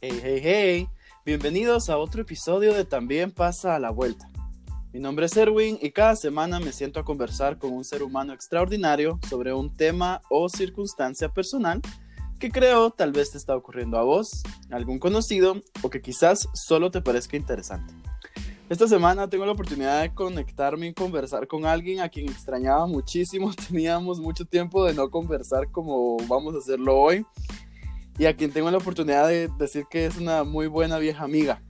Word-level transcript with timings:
Hey, 0.00 0.20
hey, 0.22 0.40
hey. 0.40 0.88
Bienvenidos 1.26 1.90
a 1.90 1.98
otro 1.98 2.22
episodio 2.22 2.72
de 2.72 2.84
También 2.84 3.32
pasa 3.32 3.74
a 3.74 3.80
la 3.80 3.90
vuelta. 3.90 4.30
Mi 4.92 5.00
nombre 5.00 5.26
es 5.26 5.36
Erwin 5.36 5.76
y 5.82 5.90
cada 5.90 6.14
semana 6.14 6.60
me 6.60 6.70
siento 6.70 7.00
a 7.00 7.04
conversar 7.04 7.58
con 7.58 7.72
un 7.72 7.84
ser 7.84 8.04
humano 8.04 8.32
extraordinario 8.32 9.18
sobre 9.28 9.52
un 9.52 9.74
tema 9.74 10.22
o 10.30 10.48
circunstancia 10.48 11.30
personal 11.30 11.82
que 12.38 12.52
creo 12.52 12.90
tal 12.90 13.10
vez 13.10 13.32
te 13.32 13.38
está 13.38 13.56
ocurriendo 13.56 13.98
a 13.98 14.04
vos, 14.04 14.44
algún 14.70 15.00
conocido 15.00 15.56
o 15.82 15.90
que 15.90 16.00
quizás 16.00 16.48
solo 16.54 16.92
te 16.92 17.02
parezca 17.02 17.36
interesante. 17.36 17.92
Esta 18.68 18.86
semana 18.86 19.28
tengo 19.28 19.46
la 19.46 19.52
oportunidad 19.52 20.02
de 20.02 20.14
conectarme 20.14 20.86
y 20.86 20.94
conversar 20.94 21.48
con 21.48 21.66
alguien 21.66 22.02
a 22.02 22.08
quien 22.08 22.28
extrañaba 22.28 22.86
muchísimo. 22.86 23.50
Teníamos 23.68 24.20
mucho 24.20 24.44
tiempo 24.44 24.84
de 24.84 24.94
no 24.94 25.10
conversar 25.10 25.72
como 25.72 26.18
vamos 26.28 26.54
a 26.54 26.58
hacerlo 26.58 27.00
hoy. 27.00 27.26
Y 28.18 28.26
a 28.26 28.36
quien 28.36 28.52
tengo 28.52 28.70
la 28.70 28.78
oportunidad 28.78 29.28
de 29.28 29.48
decir 29.58 29.84
que 29.88 30.06
es 30.06 30.16
una 30.16 30.44
muy 30.44 30.66
buena 30.66 30.98
vieja 30.98 31.24
amiga. 31.24 31.62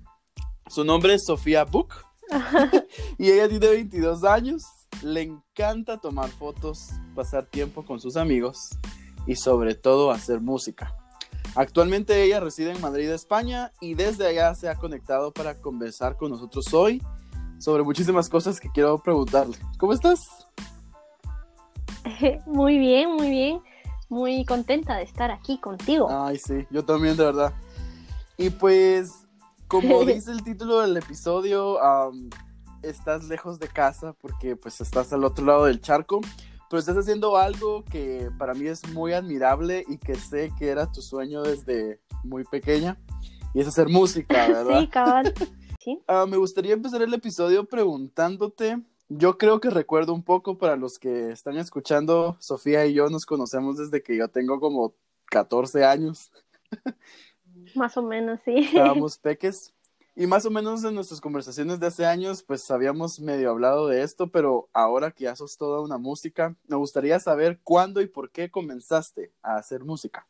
Su 0.69 0.85
nombre 0.85 1.15
es 1.15 1.25
Sofía 1.27 1.65
Book. 1.65 1.95
y 3.19 3.31
ella 3.31 3.49
tiene 3.49 3.69
22 3.69 4.25
años. 4.25 4.63
Le 5.03 5.23
encanta 5.23 5.99
tomar 5.99 6.31
fotos, 6.31 6.89
pasar 7.15 7.47
tiempo 7.47 7.85
con 7.85 8.01
sus 8.01 8.17
amigos 8.17 8.71
y 9.27 9.37
sobre 9.37 9.75
todo 9.75 10.11
hacer 10.11 10.41
música. 10.41 10.95
Actualmente 11.55 12.23
ella 12.23 12.41
reside 12.41 12.73
en 12.73 12.81
Madrid, 12.81 13.11
España, 13.11 13.73
y 13.81 13.95
desde 13.95 14.27
allá 14.27 14.55
se 14.55 14.69
ha 14.69 14.77
conectado 14.77 15.33
para 15.33 15.61
conversar 15.61 16.17
con 16.17 16.31
nosotros 16.31 16.73
hoy 16.73 17.03
sobre 17.59 17.83
muchísimas 17.83 18.29
cosas 18.29 18.61
que 18.61 18.71
quiero 18.71 19.03
preguntarle. 19.03 19.57
¿Cómo 19.79 19.93
estás? 19.93 20.21
Muy 22.47 22.79
bien, 22.79 23.17
muy 23.17 23.29
bien. 23.29 23.61
Muy 24.09 24.45
contenta 24.45 24.97
de 24.97 25.03
estar 25.03 25.31
aquí 25.31 25.59
contigo. 25.59 26.09
Ay, 26.11 26.39
sí, 26.39 26.67
yo 26.71 26.85
también, 26.85 27.17
de 27.17 27.25
verdad. 27.25 27.55
Y 28.37 28.51
pues, 28.51 29.27
como 29.67 30.05
dice 30.05 30.33
el 30.33 30.43
título 30.43 30.81
del 30.81 30.97
episodio, 30.97 31.79
estás 32.83 33.25
lejos 33.25 33.59
de 33.59 33.69
casa 33.69 34.13
porque 34.15 34.57
pues 34.57 34.81
estás 34.81 35.13
al 35.13 35.25
otro 35.25 35.45
lado 35.45 35.65
del 35.65 35.81
charco 35.81 36.21
pero 36.69 36.81
estás 36.81 36.97
haciendo 36.97 37.37
algo 37.37 37.85
que 37.85 38.31
para 38.39 38.55
mí 38.55 38.67
es 38.67 38.87
muy 38.93 39.13
admirable 39.13 39.85
y 39.89 39.99
que 39.99 40.15
sé 40.15 40.53
que 40.59 40.69
era 40.69 40.91
tu 40.91 41.01
sueño 41.01 41.43
desde 41.43 42.01
muy 42.25 42.45
pequeña, 42.45 42.99
y 43.55 43.61
es 43.61 43.69
hacer 43.69 43.89
música, 43.89 44.35
¿verdad? 44.49 44.81
sí, 44.81 44.89
cabal. 44.89 45.35
¿Sí? 45.81 46.01
Ah, 46.07 46.27
me 46.29 46.37
gustaría 46.37 46.75
empezar 46.75 47.01
el 47.01 47.15
episodio 47.15 47.65
preguntándote, 47.65 48.83
yo 49.09 49.39
creo 49.39 49.61
que 49.61 49.71
recuerdo 49.71 50.13
un 50.13 50.23
poco 50.23 50.59
para 50.59 50.77
los 50.77 50.99
que 50.99 51.31
están 51.31 51.57
escuchando, 51.57 52.37
Sofía 52.41 52.87
y 52.87 52.95
yo 52.95 53.09
nos 53.09 53.27
conocemos 53.27 53.79
desde 53.79 54.03
que 54.03 54.17
yo 54.17 54.29
tengo 54.29 54.61
como 54.61 54.95
14 55.27 55.85
años. 55.85 56.31
Más 57.75 57.97
o 57.97 58.03
menos, 58.03 58.41
sí. 58.45 58.57
Estábamos 58.59 59.19
peques. 59.19 59.75
Y 60.15 60.27
más 60.27 60.45
o 60.47 60.51
menos 60.51 60.83
en 60.83 60.97
nuestras 60.97 61.21
conversaciones 61.21 61.79
de 61.79 61.87
hace 61.87 62.05
años, 62.05 62.43
pues 62.43 62.69
habíamos 62.73 63.21
medio 63.21 63.51
hablado 63.51 63.87
de 63.87 64.03
esto, 64.03 64.27
pero 64.27 64.69
ahora 64.73 65.13
que 65.13 65.25
ya 65.25 65.37
sos 65.37 65.57
toda 65.57 65.81
una 65.81 65.97
música, 65.97 66.57
me 66.67 66.75
gustaría 66.75 67.21
saber 67.21 67.61
cuándo 67.63 68.01
y 68.01 68.09
por 68.09 68.33
qué 68.33 68.51
comenzaste 68.51 69.31
a 69.43 69.55
hacer 69.59 69.85
música. 69.85 70.27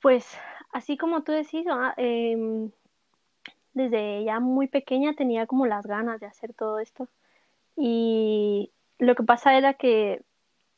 pues 0.00 0.24
así 0.72 0.96
como 0.96 1.22
tú 1.22 1.32
decís, 1.32 1.66
em, 1.98 2.70
desde 3.76 4.24
ya 4.24 4.40
muy 4.40 4.68
pequeña 4.68 5.12
tenía 5.12 5.46
como 5.46 5.66
las 5.66 5.86
ganas 5.86 6.18
de 6.18 6.24
hacer 6.24 6.54
todo 6.54 6.78
esto. 6.78 7.08
Y 7.76 8.72
lo 8.98 9.14
que 9.14 9.22
pasa 9.22 9.58
era 9.58 9.74
que 9.74 10.22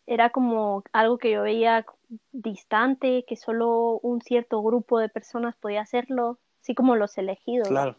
era 0.08 0.30
como 0.30 0.82
algo 0.92 1.16
que 1.18 1.30
yo 1.30 1.42
veía 1.42 1.86
distante, 2.32 3.24
que 3.24 3.36
solo 3.36 4.00
un 4.02 4.20
cierto 4.20 4.60
grupo 4.62 4.98
de 4.98 5.08
personas 5.08 5.54
podía 5.54 5.82
hacerlo, 5.82 6.38
así 6.60 6.74
como 6.74 6.96
los 6.96 7.16
elegidos. 7.18 7.68
Claro. 7.68 7.94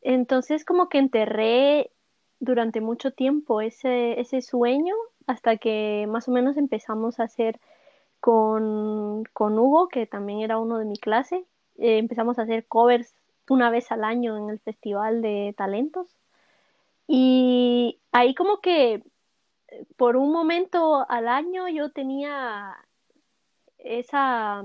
Entonces 0.00 0.64
como 0.64 0.88
que 0.88 0.98
enterré 0.98 1.90
durante 2.38 2.80
mucho 2.80 3.10
tiempo 3.10 3.60
ese, 3.62 4.20
ese 4.20 4.42
sueño 4.42 4.94
hasta 5.26 5.56
que 5.56 6.06
más 6.08 6.28
o 6.28 6.30
menos 6.30 6.56
empezamos 6.56 7.18
a 7.18 7.24
hacer 7.24 7.58
con, 8.20 9.24
con 9.32 9.58
Hugo, 9.58 9.88
que 9.88 10.06
también 10.06 10.42
era 10.42 10.58
uno 10.58 10.78
de 10.78 10.84
mi 10.84 10.98
clase, 10.98 11.44
eh, 11.78 11.98
empezamos 11.98 12.38
a 12.38 12.42
hacer 12.42 12.64
covers 12.66 13.12
una 13.48 13.70
vez 13.70 13.90
al 13.92 14.04
año 14.04 14.36
en 14.36 14.50
el 14.50 14.60
Festival 14.60 15.22
de 15.22 15.54
Talentos. 15.56 16.16
Y 17.06 18.00
ahí 18.12 18.34
como 18.34 18.60
que 18.60 19.02
por 19.96 20.16
un 20.16 20.32
momento 20.32 21.06
al 21.08 21.28
año 21.28 21.68
yo 21.68 21.90
tenía 21.90 22.76
esa 23.78 24.64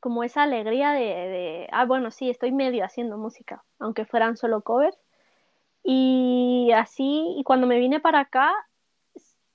como 0.00 0.24
esa 0.24 0.42
alegría 0.42 0.90
de, 0.92 1.68
ah, 1.70 1.84
bueno, 1.84 2.10
sí, 2.10 2.28
estoy 2.28 2.50
medio 2.50 2.84
haciendo 2.84 3.16
música, 3.18 3.62
aunque 3.78 4.04
fueran 4.04 4.36
solo 4.36 4.62
covers. 4.62 4.98
Y 5.84 6.72
así, 6.74 7.34
y 7.38 7.44
cuando 7.44 7.68
me 7.68 7.78
vine 7.78 8.00
para 8.00 8.20
acá, 8.20 8.52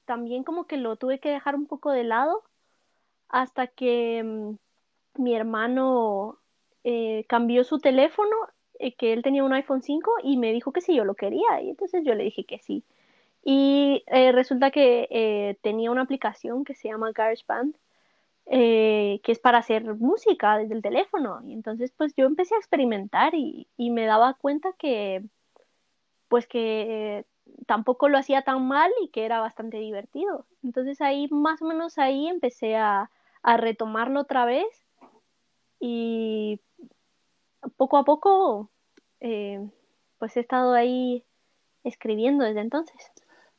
también 0.06 0.46
como 0.46 0.66
que 0.66 0.78
lo 0.78 0.96
tuve 0.96 1.20
que 1.20 1.30
dejar 1.32 1.56
un 1.56 1.68
poco 1.68 1.92
de 1.92 2.06
lado 2.06 2.44
hasta 3.28 3.68
que 3.68 4.24
mm, 4.24 5.22
mi 5.22 5.36
hermano 5.36 6.40
eh, 6.90 7.26
cambió 7.28 7.66
su 7.66 7.80
teléfono, 7.80 8.36
eh, 8.80 8.96
que 8.96 9.12
él 9.12 9.22
tenía 9.22 9.44
un 9.44 9.52
iPhone 9.54 9.82
5, 9.82 10.12
y 10.24 10.38
me 10.38 10.54
dijo 10.54 10.72
que 10.72 10.82
si 10.82 10.96
yo 10.96 11.04
lo 11.04 11.16
quería, 11.16 11.62
y 11.62 11.70
entonces 11.70 12.04
yo 12.06 12.16
le 12.16 12.24
dije 12.24 12.46
que 12.46 12.60
sí. 12.60 12.84
Y 13.44 14.04
eh, 14.08 14.32
resulta 14.32 14.72
que 14.72 15.08
eh, 15.12 15.58
tenía 15.62 15.92
una 15.92 16.04
aplicación 16.04 16.64
que 16.64 16.76
se 16.76 16.90
llama 16.90 17.12
GarageBand, 17.14 17.76
eh, 18.46 19.20
que 19.24 19.32
es 19.34 19.40
para 19.40 19.58
hacer 19.60 19.84
música 19.96 20.58
desde 20.58 20.76
el 20.76 20.82
teléfono. 20.82 21.42
Y 21.46 21.54
entonces 21.54 21.92
pues 21.98 22.14
yo 22.16 22.26
empecé 22.26 22.56
a 22.56 22.60
experimentar 22.60 23.36
y, 23.36 23.68
y 23.78 23.90
me 23.92 24.06
daba 24.06 24.34
cuenta 24.36 24.74
que 24.80 25.24
pues 26.30 26.48
que 26.48 27.26
tampoco 27.66 28.10
lo 28.10 28.18
hacía 28.18 28.42
tan 28.44 28.68
mal 28.68 28.92
y 29.02 29.10
que 29.10 29.26
era 29.26 29.40
bastante 29.42 29.78
divertido. 29.78 30.46
Entonces 30.64 31.02
ahí 31.02 31.28
más 31.32 31.62
o 31.62 31.66
menos 31.66 31.98
ahí 31.98 32.28
empecé 32.28 32.76
a, 32.78 33.12
a 33.44 33.58
retomarlo 33.58 34.22
otra 34.22 34.46
vez 34.46 34.68
y 35.80 36.60
poco 37.76 37.98
a 37.98 38.04
poco 38.04 38.70
pues 40.20 40.36
he 40.38 40.40
estado 40.40 40.74
ahí 40.74 41.24
escribiendo 41.84 42.44
desde 42.44 42.62
entonces. 42.62 42.96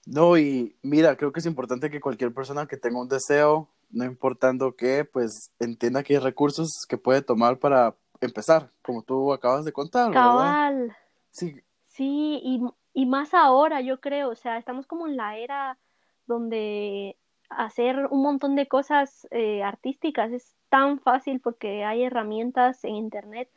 No, 0.06 0.38
y 0.38 0.76
mira, 0.82 1.16
creo 1.16 1.32
que 1.32 1.40
es 1.40 1.46
importante 1.46 1.90
que 1.90 2.00
cualquier 2.00 2.32
persona 2.32 2.66
que 2.66 2.76
tenga 2.76 3.00
un 3.00 3.08
deseo, 3.08 3.68
no 3.90 4.04
importando 4.04 4.74
qué, 4.74 5.04
pues 5.04 5.52
entienda 5.58 6.02
que 6.02 6.14
hay 6.14 6.20
recursos 6.20 6.86
que 6.88 6.98
puede 6.98 7.22
tomar 7.22 7.58
para 7.58 7.94
empezar, 8.20 8.70
como 8.82 9.02
tú 9.02 9.32
acabas 9.32 9.64
de 9.64 9.72
contar. 9.72 10.12
Cabal. 10.12 10.96
Sí. 11.30 11.56
Sí, 11.88 12.40
y, 12.42 12.62
y 12.94 13.06
más 13.06 13.34
ahora, 13.34 13.80
yo 13.80 14.00
creo, 14.00 14.30
o 14.30 14.36
sea, 14.36 14.56
estamos 14.58 14.86
como 14.86 15.06
en 15.06 15.16
la 15.16 15.36
era 15.36 15.78
donde 16.26 17.16
hacer 17.50 18.06
un 18.10 18.22
montón 18.22 18.56
de 18.56 18.68
cosas 18.68 19.26
eh, 19.30 19.62
artísticas 19.62 20.32
es 20.32 20.54
tan 20.68 21.00
fácil 21.00 21.40
porque 21.40 21.84
hay 21.84 22.04
herramientas 22.04 22.84
en 22.84 22.94
internet 22.94 23.50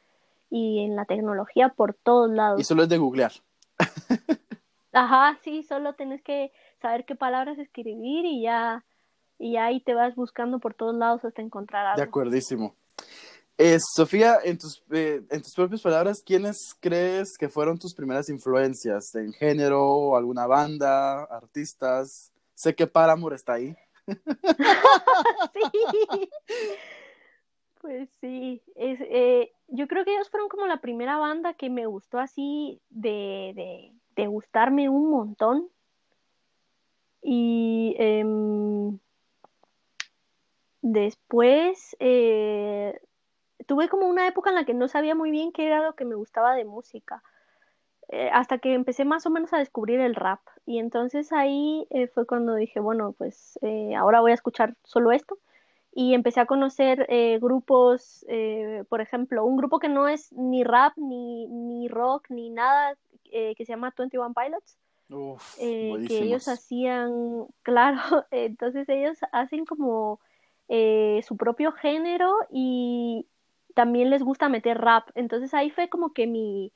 y 0.52 0.84
en 0.84 0.96
la 0.96 1.06
tecnología 1.06 1.70
por 1.70 1.96
todos 1.96 2.30
lados. 2.30 2.60
Y 2.60 2.64
solo 2.64 2.84
es 2.84 2.90
de 2.90 2.98
googlear. 2.98 3.32
Ajá, 4.92 5.40
sí, 5.44 5.64
solo 5.64 5.94
tienes 5.94 6.22
que 6.22 6.52
saber 6.82 7.06
qué 7.06 7.16
palabras 7.16 7.58
escribir 7.58 8.26
y 8.26 8.44
ya, 8.44 8.84
y 9.40 9.56
ahí 9.56 9.80
te 9.80 9.94
vas 9.94 10.14
buscando 10.16 10.60
por 10.60 10.74
todos 10.74 10.94
lados 10.94 11.24
hasta 11.24 11.42
encontrar 11.42 11.86
algo. 11.86 11.98
De 11.98 12.04
acuerdísimo. 12.04 12.76
Eh, 13.58 13.78
Sofía, 13.96 14.40
en 14.44 14.58
tus, 14.58 14.84
eh, 14.92 15.22
en 15.30 15.42
tus 15.42 15.54
propias 15.54 15.82
palabras, 15.82 16.22
¿quiénes 16.26 16.76
crees 16.80 17.38
que 17.40 17.48
fueron 17.48 17.78
tus 17.78 17.94
primeras 17.96 18.28
influencias 18.28 19.16
en 19.16 19.32
género, 19.32 20.18
alguna 20.18 20.48
banda, 20.48 21.24
artistas? 21.24 22.32
Sé 22.54 22.76
que 22.76 22.88
Paramore 22.88 23.36
está 23.36 23.54
ahí. 23.54 23.76
sí. 25.54 26.30
Pues 27.82 28.10
sí, 28.22 28.62
es, 28.76 29.00
eh, 29.02 29.52
yo 29.68 29.88
creo 29.88 30.06
que 30.06 30.14
ellos 30.14 30.30
fueron 30.30 30.50
como 30.50 30.68
la 30.68 30.82
primera 30.82 31.18
banda 31.18 31.56
que 31.56 31.70
me 31.70 31.88
gustó 31.88 32.20
así 32.20 32.80
de, 32.90 33.92
de 34.16 34.28
gustarme 34.28 34.90
un 34.90 35.10
montón. 35.10 35.70
Y 37.22 37.96
em, 38.00 39.00
después 40.82 41.96
eh, 42.00 43.00
tuve 43.68 43.90
como 43.90 44.08
una 44.08 44.28
época 44.28 44.50
en 44.50 44.56
la 44.56 44.66
que 44.66 44.74
no 44.74 44.88
sabía 44.88 45.16
muy 45.16 45.32
bien 45.32 45.52
qué 45.52 45.68
era 45.68 45.84
lo 45.84 45.94
que 45.94 46.06
me 46.06 46.16
gustaba 46.16 46.56
de 46.56 46.66
música. 46.66 47.24
Eh, 48.10 48.30
hasta 48.34 48.58
que 48.58 48.74
empecé 48.74 49.06
más 49.06 49.26
o 49.26 49.30
menos 49.30 49.54
a 49.54 49.58
descubrir 49.58 50.00
el 50.02 50.16
rap. 50.16 50.42
Y 50.66 50.80
entonces 50.80 51.32
ahí 51.32 51.88
eh, 51.92 52.08
fue 52.08 52.26
cuando 52.26 52.56
dije, 52.56 52.80
bueno, 52.80 53.14
pues 53.18 53.58
ahora 53.98 54.22
voy 54.22 54.32
a 54.32 54.36
escuchar 54.36 54.76
solo 54.84 55.12
esto. 55.12 55.38
Y 55.94 56.14
empecé 56.14 56.40
a 56.40 56.46
conocer 56.46 57.06
grupos, 57.42 58.26
por 58.88 59.02
ejemplo, 59.02 59.46
un 59.46 59.58
grupo 59.58 59.80
que 59.80 59.90
no 59.90 60.08
es 60.08 60.32
ni 60.32 60.64
rap, 60.64 60.94
ni, 60.96 61.48
ni 61.48 61.90
rock, 61.90 62.30
ni 62.30 62.50
nada, 62.50 62.96
eh, 63.32 63.56
que 63.56 63.66
se 63.66 63.72
llama 63.72 63.94
21 63.98 64.34
Pilots. 64.34 64.78
eh, 65.60 66.06
que 66.08 66.20
ellos 66.20 66.48
hacían, 66.48 67.46
claro, 67.64 68.26
entonces 68.32 68.88
ellos 68.90 69.18
hacen 69.32 69.66
como 69.66 70.20
eh, 70.70 71.22
su 71.28 71.38
propio 71.38 71.72
género 71.74 72.34
y 72.50 73.26
también 73.74 74.10
les 74.10 74.24
gusta 74.24 74.50
meter 74.50 74.78
rap. 74.78 75.10
Entonces 75.16 75.54
ahí 75.54 75.70
fue 75.70 75.90
como 75.90 76.14
que 76.14 76.28
mi, 76.28 76.72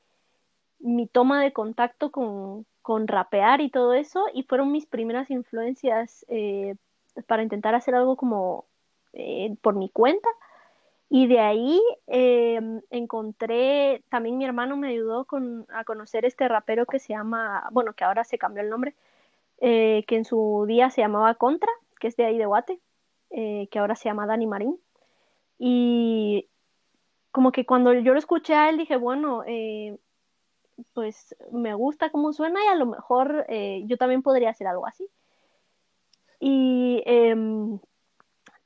mi 0.78 1.06
toma 1.06 1.42
de 1.42 1.52
contacto 1.52 2.10
con, 2.10 2.66
con 2.82 3.08
rapear 3.08 3.60
y 3.60 3.70
todo 3.70 3.94
eso 3.94 4.26
y 4.34 4.42
fueron 4.42 4.72
mis 4.72 4.86
primeras 4.86 5.30
influencias 5.30 6.24
eh, 6.28 6.74
para 7.26 7.42
intentar 7.42 7.74
hacer 7.74 7.94
algo 7.94 8.16
como 8.16 8.66
eh, 9.16 9.56
por 9.62 9.74
mi 9.74 9.88
cuenta. 9.90 10.28
Y 11.08 11.26
de 11.28 11.40
ahí 11.40 11.80
em, 12.06 12.80
encontré, 12.90 14.02
también 14.08 14.38
mi 14.38 14.44
hermano 14.44 14.76
me 14.76 14.88
ayudó 14.88 15.24
con, 15.24 15.66
a 15.70 15.84
conocer 15.84 16.24
este 16.24 16.48
rapero 16.48 16.86
que 16.86 16.98
se 16.98 17.12
llama, 17.12 17.68
bueno, 17.72 17.92
que 17.94 18.04
ahora 18.04 18.24
se 18.24 18.38
cambió 18.38 18.62
el 18.62 18.70
nombre, 18.70 18.94
que 19.58 20.04
en 20.08 20.24
su 20.24 20.64
día 20.68 20.90
se 20.90 21.00
llamaba 21.02 21.34
Contra, 21.34 21.70
que 22.00 22.08
es 22.08 22.16
de 22.16 22.26
ahí 22.26 22.38
de 22.38 22.46
Guate. 22.46 22.80
Eh, 23.30 23.68
que 23.70 23.78
ahora 23.78 23.96
se 23.96 24.08
llama 24.08 24.26
Dani 24.26 24.46
Marín. 24.46 24.78
Y 25.58 26.48
como 27.32 27.52
que 27.52 27.66
cuando 27.66 27.92
yo 27.92 28.12
lo 28.12 28.18
escuché 28.18 28.54
a 28.54 28.68
él 28.70 28.78
dije, 28.78 28.96
bueno, 28.96 29.42
eh, 29.46 29.98
pues 30.94 31.36
me 31.52 31.74
gusta 31.74 32.10
cómo 32.10 32.32
suena 32.32 32.60
y 32.64 32.68
a 32.68 32.74
lo 32.76 32.86
mejor 32.86 33.46
eh, 33.48 33.82
yo 33.86 33.96
también 33.96 34.22
podría 34.22 34.50
hacer 34.50 34.66
algo 34.66 34.86
así. 34.86 35.08
Y 36.38 37.02
em, 37.06 37.78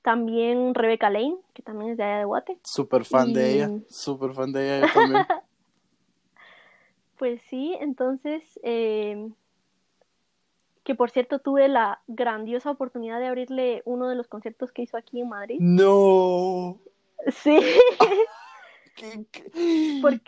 también 0.02 0.74
Rebeca 0.74 1.10
Lane, 1.10 1.36
que 1.52 1.62
también 1.62 1.92
es 1.92 1.96
de 1.96 2.04
allá 2.04 2.18
de 2.18 2.24
Guate. 2.24 2.58
Súper 2.64 3.04
fan 3.04 3.32
de 3.32 3.52
ella, 3.52 3.70
súper 3.88 4.32
fan 4.32 4.52
de 4.52 4.78
ella 4.78 4.92
también. 4.92 5.26
pues 7.18 7.42
sí, 7.42 7.76
entonces 7.80 8.42
em, 8.62 9.34
que 10.84 10.94
por 10.94 11.10
cierto 11.10 11.38
tuve 11.38 11.68
la 11.68 12.00
grandiosa 12.06 12.70
oportunidad 12.70 13.20
de 13.20 13.26
abrirle 13.26 13.82
uno 13.84 14.08
de 14.08 14.14
los 14.14 14.28
conciertos 14.28 14.72
que 14.72 14.82
hizo 14.82 14.96
aquí 14.96 15.20
en 15.20 15.28
Madrid. 15.28 15.58
No. 15.60 16.78
Sí. 17.28 17.60
qué, 18.96 19.26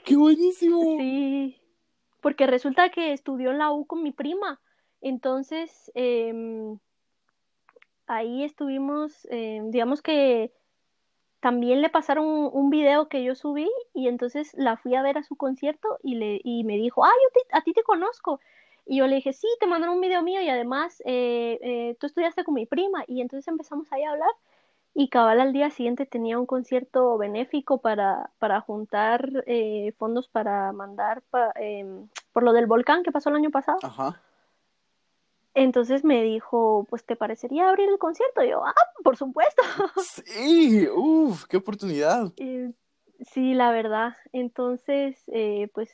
qué, 0.04 0.16
buenísimo. 0.16 0.98
Sí, 0.98 1.56
porque 2.20 2.46
resulta 2.46 2.90
que 2.90 3.12
estudió 3.12 3.50
en 3.50 3.58
la 3.58 3.70
U 3.70 3.86
con 3.86 4.02
mi 4.02 4.12
prima. 4.12 4.60
Entonces, 5.00 5.90
em, 5.94 6.78
ahí 8.14 8.44
estuvimos, 8.44 9.26
em, 9.30 9.70
digamos 9.70 10.02
que 10.02 10.52
también 11.40 11.82
le 11.82 11.90
pasaron 11.90 12.26
un, 12.52 12.70
video 12.70 13.08
que 13.08 13.24
yo 13.24 13.34
subí 13.34 13.68
y 13.94 14.06
entonces 14.08 14.54
la 14.54 14.76
fui 14.76 14.94
a 14.94 15.02
ver 15.02 15.18
a 15.18 15.24
su 15.24 15.34
concierto 15.36 15.98
y, 16.02 16.14
le, 16.14 16.40
y 16.44 16.62
me 16.64 16.76
dijo, 16.76 17.04
ah, 17.04 17.10
yo 17.10 17.42
a 17.52 17.62
ti 17.62 17.72
te 17.72 17.82
conozco. 17.82 18.40
Y 18.86 18.98
yo 18.98 19.06
le 19.06 19.16
dije, 19.16 19.32
sí, 19.32 19.48
te 19.60 19.66
mandaron 19.66 19.96
un 19.96 20.00
video 20.00 20.22
mío 20.22 20.40
y 20.40 20.48
además 20.48 21.02
eh, 21.04 21.58
eh, 21.62 21.96
tú 21.98 22.06
estudiaste 22.06 22.44
con 22.44 22.54
mi 22.54 22.66
prima. 22.66 23.04
Y 23.08 23.20
entonces 23.20 23.48
empezamos 23.48 23.92
ahí 23.92 24.04
a 24.04 24.10
hablar 24.10 24.30
y 24.94 25.08
cabal 25.08 25.40
al 25.40 25.52
día 25.52 25.70
siguiente 25.70 26.06
tenía 26.06 26.38
un 26.38 26.46
concierto 26.46 27.16
benéfico 27.16 27.78
para, 27.78 28.30
para 28.38 28.60
juntar 28.60 29.44
eh, 29.46 29.94
fondos 29.98 30.28
para 30.28 30.72
mandar 30.72 31.22
em, 31.56 32.08
por 32.32 32.42
lo 32.42 32.52
del 32.52 32.66
volcán 32.66 33.02
que 33.02 33.12
pasó 33.12 33.30
el 33.30 33.36
año 33.36 33.50
pasado. 33.50 33.78
Ajá. 33.82 34.20
Entonces 35.54 36.04
me 36.04 36.22
dijo, 36.22 36.87
pues 36.88 37.04
¿te 37.04 37.16
parecería 37.16 37.69
abrir 37.69 37.88
el 37.88 37.99
concierto? 37.99 38.43
Y 38.43 38.50
yo, 38.50 38.64
ah, 38.64 38.75
por 39.04 39.16
supuesto. 39.16 39.62
Sí, 40.25 40.88
uff, 40.88 41.44
qué 41.46 41.58
oportunidad. 41.58 42.32
sí, 43.32 43.54
la 43.54 43.70
verdad. 43.70 44.16
Entonces, 44.32 45.22
pues 45.75 45.90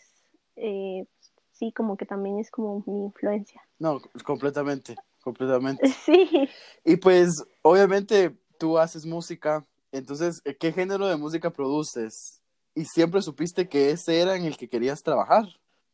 sí, 1.53 1.73
como 1.73 1.97
que 1.97 2.07
también 2.07 2.39
es 2.39 2.51
como 2.51 2.83
mi 2.87 3.05
influencia. 3.05 3.63
No, 3.79 4.01
completamente, 4.25 4.97
completamente. 5.23 5.89
Sí. 6.05 6.49
Y 6.85 6.97
pues, 6.97 7.31
obviamente, 7.63 8.37
tú 8.59 8.79
haces 8.79 9.05
música, 9.05 9.67
entonces, 9.93 10.41
¿qué 10.59 10.73
género 10.73 11.07
de 11.07 11.17
música 11.17 11.51
produces? 11.51 12.41
¿Y 12.75 12.85
siempre 12.85 13.23
supiste 13.23 13.69
que 13.69 13.91
ese 13.91 14.21
era 14.21 14.37
en 14.37 14.45
el 14.45 14.57
que 14.57 14.69
querías 14.69 15.03
trabajar? 15.03 15.45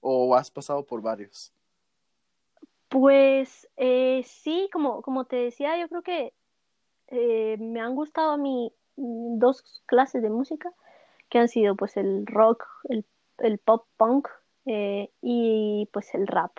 ¿O 0.00 0.34
has 0.34 0.50
pasado 0.50 0.84
por 0.84 1.00
varios? 1.00 1.52
Pues 2.94 3.68
eh, 3.76 4.22
sí, 4.24 4.68
como, 4.72 5.02
como 5.02 5.24
te 5.24 5.34
decía, 5.34 5.76
yo 5.80 5.88
creo 5.88 6.02
que 6.02 6.32
eh, 7.08 7.56
me 7.58 7.80
han 7.80 7.96
gustado 7.96 8.32
a 8.32 8.36
mí 8.38 8.72
dos 8.96 9.82
clases 9.86 10.22
de 10.22 10.30
música, 10.30 10.72
que 11.30 11.40
han 11.40 11.48
sido 11.48 11.76
pues 11.76 11.96
el 11.96 12.26
rock, 12.26 12.64
el, 12.90 13.04
el 13.38 13.58
pop 13.58 13.88
punk 13.96 14.28
eh, 14.66 15.10
y 15.22 15.88
pues 15.92 16.14
el 16.14 16.28
rap. 16.28 16.52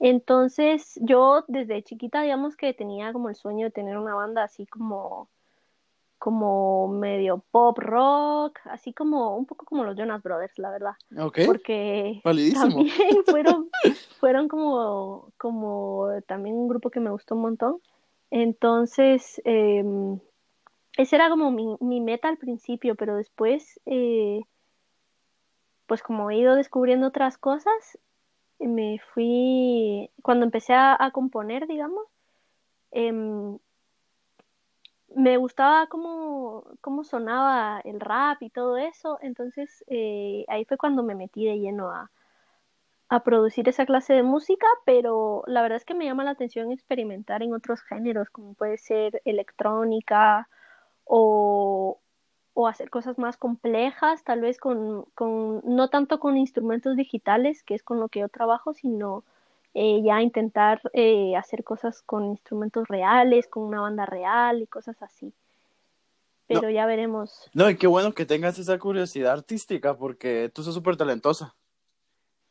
Entonces 0.00 0.98
yo 1.02 1.44
desde 1.48 1.84
chiquita 1.84 2.22
digamos 2.22 2.56
que 2.56 2.74
tenía 2.74 3.12
como 3.12 3.28
el 3.28 3.36
sueño 3.36 3.66
de 3.66 3.72
tener 3.72 3.98
una 3.98 4.14
banda 4.16 4.44
así 4.44 4.66
como 4.66 5.30
como 6.18 6.88
medio 6.88 7.44
pop 7.50 7.78
rock, 7.78 8.58
así 8.64 8.92
como 8.92 9.36
un 9.36 9.46
poco 9.46 9.66
como 9.66 9.84
los 9.84 9.96
Jonas 9.96 10.22
Brothers, 10.22 10.58
la 10.58 10.70
verdad. 10.70 10.92
Porque 11.46 12.20
también 12.54 12.88
fueron, 13.26 13.70
fueron 14.18 14.48
como, 14.48 15.32
como 15.36 16.08
también 16.26 16.56
un 16.56 16.68
grupo 16.68 16.90
que 16.90 17.00
me 17.00 17.10
gustó 17.10 17.34
un 17.34 17.42
montón. 17.42 17.80
Entonces, 18.30 19.40
eh, 19.44 19.84
ese 20.96 21.16
era 21.16 21.28
como 21.28 21.50
mi, 21.50 21.76
mi, 21.80 22.00
meta 22.00 22.28
al 22.28 22.38
principio, 22.38 22.94
pero 22.94 23.16
después 23.16 23.80
eh, 23.86 24.40
pues 25.86 26.02
como 26.02 26.30
he 26.30 26.38
ido 26.38 26.54
descubriendo 26.54 27.06
otras 27.06 27.38
cosas, 27.38 27.98
me 28.58 29.00
fui, 29.14 30.10
cuando 30.22 30.44
empecé 30.44 30.74
a, 30.74 31.10
componer, 31.12 31.66
digamos, 31.66 32.04
em, 32.90 33.58
me 35.16 35.38
gustaba 35.38 35.86
cómo, 35.88 36.64
cómo, 36.82 37.02
sonaba 37.02 37.80
el 37.84 38.00
rap 38.00 38.42
y 38.42 38.50
todo 38.50 38.76
eso, 38.76 39.18
entonces 39.22 39.82
eh, 39.88 40.44
ahí 40.48 40.66
fue 40.66 40.76
cuando 40.76 41.02
me 41.02 41.14
metí 41.14 41.46
de 41.46 41.58
lleno 41.58 41.90
a, 41.90 42.10
a 43.08 43.24
producir 43.24 43.66
esa 43.68 43.86
clase 43.86 44.12
de 44.12 44.22
música, 44.22 44.66
pero 44.84 45.42
la 45.46 45.62
verdad 45.62 45.76
es 45.76 45.86
que 45.86 45.94
me 45.94 46.04
llama 46.04 46.24
la 46.24 46.32
atención 46.32 46.70
experimentar 46.70 47.42
en 47.42 47.54
otros 47.54 47.80
géneros, 47.82 48.28
como 48.28 48.52
puede 48.54 48.76
ser 48.76 49.22
electrónica 49.24 50.48
o, 51.04 51.98
o 52.52 52.68
hacer 52.68 52.90
cosas 52.90 53.16
más 53.18 53.38
complejas, 53.38 54.22
tal 54.22 54.42
vez 54.42 54.58
con, 54.58 55.04
con, 55.14 55.62
no 55.64 55.88
tanto 55.88 56.20
con 56.20 56.36
instrumentos 56.36 56.94
digitales, 56.94 57.62
que 57.62 57.74
es 57.74 57.82
con 57.82 58.00
lo 58.00 58.08
que 58.10 58.20
yo 58.20 58.28
trabajo, 58.28 58.74
sino 58.74 59.24
eh, 59.78 60.00
ya 60.02 60.22
intentar 60.22 60.80
eh, 60.94 61.36
hacer 61.36 61.62
cosas 61.62 62.00
con 62.00 62.24
instrumentos 62.24 62.88
reales, 62.88 63.46
con 63.46 63.64
una 63.64 63.82
banda 63.82 64.06
real 64.06 64.62
y 64.62 64.66
cosas 64.66 64.96
así. 65.02 65.34
Pero 66.46 66.70
ya 66.70 66.86
veremos. 66.86 67.50
No, 67.52 67.68
y 67.68 67.76
qué 67.76 67.86
bueno 67.86 68.14
que 68.14 68.24
tengas 68.24 68.58
esa 68.58 68.78
curiosidad 68.78 69.32
artística, 69.32 69.94
porque 69.94 70.50
tú 70.54 70.62
sos 70.62 70.72
súper 70.72 70.96
talentosa. 70.96 71.54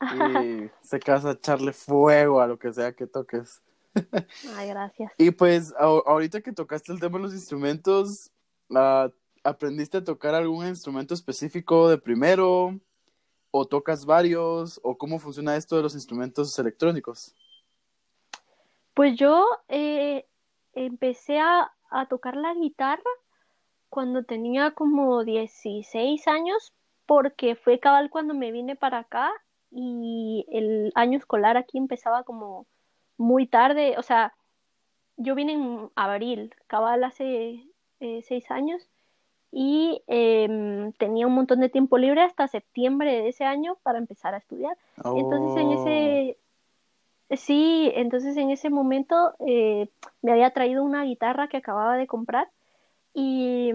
Y 0.01 0.69
se 0.81 0.99
casa 0.99 1.31
echarle 1.31 1.73
fuego 1.73 2.41
a 2.41 2.47
lo 2.47 2.59
que 2.59 2.71
sea 2.71 2.93
que 2.93 3.07
toques. 3.07 3.59
Ay, 4.55 4.69
gracias. 4.69 5.11
Y 5.17 5.31
pues 5.31 5.73
ahorita 5.79 6.41
que 6.41 6.51
tocaste 6.51 6.91
el 6.91 6.99
tema 6.99 7.17
de 7.17 7.23
los 7.23 7.33
instrumentos, 7.33 8.29
la 8.69 9.11
¿aprendiste 9.43 9.97
a 9.97 10.03
tocar 10.03 10.35
algún 10.35 10.67
instrumento 10.67 11.15
específico 11.15 11.89
de 11.89 11.97
primero? 11.97 12.79
¿O 13.57 13.63
tocas 13.63 14.05
varios? 14.05 14.81
¿O 14.83 14.97
cómo 14.97 15.17
funciona 15.17 15.55
esto 15.55 15.77
de 15.77 15.83
los 15.83 15.95
instrumentos 15.95 16.59
electrónicos? 16.59 17.33
Pues 18.93 19.15
yo 19.15 19.47
eh, 19.69 20.25
empecé 20.73 21.39
a, 21.39 21.71
tocar 22.09 22.35
la 22.35 22.53
guitarra 22.53 23.09
cuando 23.87 24.23
tenía 24.23 24.71
como 24.71 25.23
16 25.23 26.27
años, 26.27 26.73
porque 27.05 27.55
fue 27.55 27.79
cabal 27.79 28.09
cuando 28.09 28.33
me 28.33 28.51
vine 28.51 28.75
para 28.75 28.99
acá 28.99 29.31
y 29.71 30.45
el 30.51 30.91
año 30.93 31.17
escolar 31.17 31.55
aquí 31.55 31.77
empezaba 31.77 32.23
como 32.23 32.67
muy 33.15 33.47
tarde, 33.47 33.95
o 33.97 34.03
sea, 34.03 34.33
yo 35.15 35.33
vine 35.33 35.53
en 35.53 35.89
abril, 35.95 36.53
cabal 36.67 37.05
hace 37.05 37.63
eh, 38.01 38.21
seis 38.27 38.51
años, 38.51 38.89
y 39.57 40.03
em, 40.07 40.91
tenía 40.91 41.25
un 41.25 41.33
montón 41.33 41.61
de 41.61 41.69
tiempo 41.69 41.97
libre 41.97 42.21
hasta 42.21 42.45
septiembre 42.49 43.21
de 43.21 43.29
ese 43.29 43.45
año 43.45 43.77
para 43.83 43.99
empezar 43.99 44.33
a 44.33 44.39
estudiar. 44.39 44.77
Entonces 44.97 45.63
en 45.63 45.71
ese, 45.71 46.37
oh. 47.29 47.35
sí, 47.37 47.89
entonces 47.95 48.35
en 48.35 48.49
ese 48.49 48.69
momento 48.69 49.33
eh, 49.47 49.87
me 50.21 50.33
había 50.33 50.51
traído 50.51 50.83
una 50.83 51.05
guitarra 51.05 51.47
que 51.47 51.55
acababa 51.55 51.95
de 51.95 52.05
comprar 52.05 52.49
y, 53.13 53.71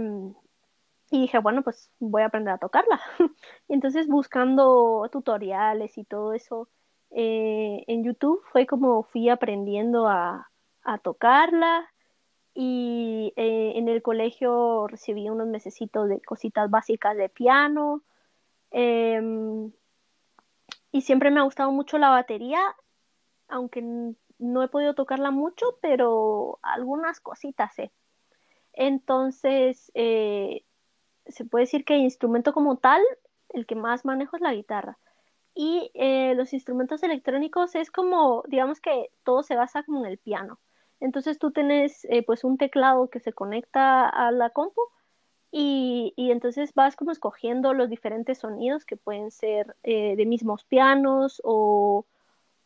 y 1.10 1.20
dije, 1.22 1.38
bueno, 1.38 1.62
pues 1.62 1.90
voy 1.98 2.20
a 2.20 2.26
aprender 2.26 2.52
a 2.52 2.58
tocarla. 2.58 3.00
entonces 3.70 4.06
buscando 4.06 5.08
tutoriales 5.10 5.96
y 5.96 6.04
todo 6.04 6.34
eso 6.34 6.68
eh, 7.10 7.84
en 7.86 8.04
YouTube 8.04 8.42
fue 8.52 8.66
como 8.66 9.04
fui 9.04 9.30
aprendiendo 9.30 10.08
a, 10.08 10.50
a 10.82 10.98
tocarla 10.98 11.90
y 12.54 13.32
eh, 13.36 13.72
en 13.76 13.88
el 13.88 14.02
colegio 14.02 14.86
recibí 14.88 15.28
unos 15.28 15.46
mesecitos 15.46 16.08
de 16.08 16.20
cositas 16.20 16.70
básicas 16.70 17.16
de 17.16 17.28
piano 17.28 18.02
em, 18.70 19.72
y 20.92 21.02
siempre 21.02 21.30
me 21.30 21.40
ha 21.40 21.44
gustado 21.44 21.70
mucho 21.72 21.98
la 21.98 22.10
batería, 22.10 22.60
aunque 23.48 23.82
no 24.38 24.62
he 24.62 24.68
podido 24.68 24.94
tocarla 24.94 25.30
mucho, 25.30 25.78
pero 25.80 26.58
algunas 26.62 27.20
cositas 27.20 27.74
sé. 27.74 27.92
Entonces, 28.72 29.90
eh, 29.94 30.64
se 31.26 31.44
puede 31.44 31.64
decir 31.64 31.84
que 31.84 31.96
instrumento 31.96 32.52
como 32.52 32.76
tal, 32.78 33.02
el 33.50 33.66
que 33.66 33.74
más 33.74 34.04
manejo 34.04 34.36
es 34.36 34.42
la 34.42 34.54
guitarra. 34.54 34.98
Y 35.54 35.90
eh, 35.94 36.34
los 36.36 36.52
instrumentos 36.52 37.02
electrónicos 37.02 37.74
es 37.74 37.90
como, 37.90 38.44
digamos 38.48 38.80
que 38.80 39.10
todo 39.24 39.42
se 39.42 39.56
basa 39.56 39.82
como 39.82 40.00
en 40.00 40.12
el 40.12 40.18
piano. 40.18 40.58
Entonces 41.00 41.38
tú 41.38 41.50
tienes 41.50 42.04
eh, 42.10 42.22
pues 42.22 42.44
un 42.44 42.58
teclado 42.58 43.08
que 43.08 43.20
se 43.20 43.32
conecta 43.32 44.08
a 44.08 44.30
la 44.30 44.50
compu 44.50 44.82
y, 45.50 46.12
y, 46.16 46.30
entonces 46.30 46.74
vas 46.74 46.94
como 46.94 47.10
escogiendo 47.10 47.74
los 47.74 47.90
diferentes 47.90 48.38
sonidos 48.38 48.84
que 48.84 48.96
pueden 48.96 49.32
ser 49.32 49.76
eh, 49.82 50.14
de 50.16 50.26
mismos 50.26 50.64
pianos 50.64 51.40
o, 51.44 52.06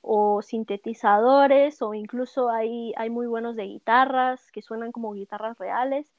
o, 0.03 0.43
sintetizadores 0.43 1.81
o 1.81 1.95
incluso 1.95 2.51
hay, 2.51 2.93
hay 2.97 3.09
muy 3.09 3.27
buenos 3.27 3.57
de 3.57 3.65
guitarras 3.65 4.51
que 4.53 4.63
suenan 4.63 4.93
como 4.93 5.15
guitarras 5.15 5.57
reales 5.59 6.13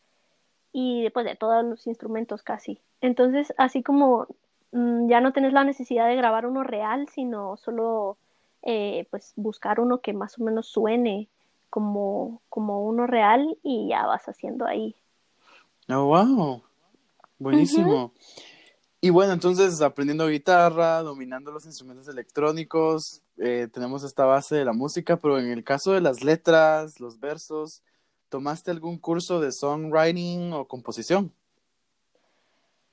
y 0.74 1.04
después 1.04 1.26
de 1.26 1.36
todos 1.36 1.64
los 1.66 1.88
instrumentos 1.88 2.44
casi. 2.44 2.82
Entonces 3.02 3.54
así 3.58 3.84
como 3.84 4.28
mmm, 4.72 5.08
ya 5.10 5.22
no 5.22 5.34
tenés 5.34 5.54
la 5.54 5.64
necesidad 5.66 6.08
de 6.08 6.16
grabar 6.16 6.46
uno 6.48 6.64
real, 6.64 7.08
sino 7.10 7.58
solo 7.58 8.18
eh, 8.64 9.08
pues 9.12 9.34
buscar 9.36 9.80
uno 9.80 10.02
que 10.02 10.14
más 10.14 10.40
o 10.40 10.44
menos 10.44 10.68
suene 10.68 11.30
como, 11.76 12.42
como 12.48 12.86
uno 12.86 13.06
real 13.06 13.58
y 13.62 13.90
ya 13.90 14.06
vas 14.06 14.24
haciendo 14.30 14.66
ahí. 14.66 14.96
Oh, 15.90 16.06
wow. 16.06 16.64
Buenísimo. 17.38 18.06
Uh 18.06 18.08
-huh. 18.08 18.12
Y 19.02 19.10
bueno, 19.10 19.34
entonces 19.34 19.82
aprendiendo 19.82 20.26
guitarra, 20.30 21.02
dominando 21.02 21.52
los 21.52 21.66
instrumentos 21.66 22.08
electrónicos, 22.08 23.24
eh, 23.40 23.68
tenemos 23.74 24.06
esta 24.06 24.24
base 24.24 24.56
de 24.56 24.64
la 24.64 24.72
música, 24.72 25.18
pero 25.18 25.38
en 25.38 25.52
el 25.52 25.66
caso 25.66 25.92
de 25.92 26.00
las 26.00 26.24
letras, 26.24 27.02
los 27.02 27.20
versos, 27.20 27.84
¿tomaste 28.30 28.72
algún 28.72 28.98
curso 28.98 29.42
de 29.42 29.52
songwriting 29.52 30.54
o 30.54 30.70
composición? 30.70 31.34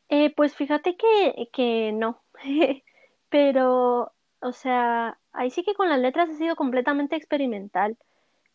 Eh, 0.08 0.34
pues 0.34 0.56
fíjate 0.56 0.96
que, 0.96 1.50
que 1.52 1.92
no, 1.92 2.20
pero, 3.30 4.12
o 4.40 4.52
sea, 4.52 5.20
ahí 5.32 5.50
sí 5.52 5.62
que 5.62 5.74
con 5.74 5.88
las 5.88 6.00
letras 6.00 6.30
ha 6.30 6.36
sido 6.36 6.56
completamente 6.56 7.14
experimental, 7.14 7.96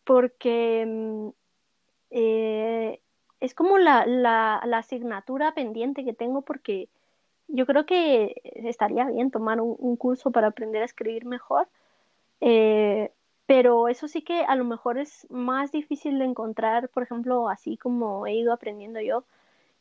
porque 0.08 0.86
mm, 0.86 1.28
eh, 2.12 3.02
es 3.40 3.54
como 3.54 3.76
la, 3.76 4.06
la, 4.06 4.56
asignatura 4.78 5.52
pendiente 5.52 6.02
que 6.02 6.14
tengo, 6.14 6.40
porque 6.40 6.88
yo 7.46 7.66
creo 7.66 7.84
que 7.84 8.40
estaría 8.42 9.04
bien 9.04 9.30
tomar 9.30 9.60
un, 9.60 9.96
curso 9.96 10.30
para 10.30 10.46
aprender 10.48 10.80
a 10.80 10.86
escribir 10.86 11.26
mejor, 11.26 11.68
eh, 12.40 13.12
pero 13.44 13.88
eso 13.88 14.08
sí 14.08 14.22
que 14.22 14.44
a 14.44 14.56
lo 14.56 14.64
mejor 14.64 14.96
es 14.96 15.26
más 15.30 15.72
difícil 15.72 16.18
de 16.18 16.24
encontrar, 16.24 16.88
por 16.88 17.02
ejemplo, 17.02 17.50
así 17.50 17.76
como 17.76 18.26
he 18.26 18.34
ido 18.34 18.54
aprendiendo 18.54 19.02
yo 19.02 19.24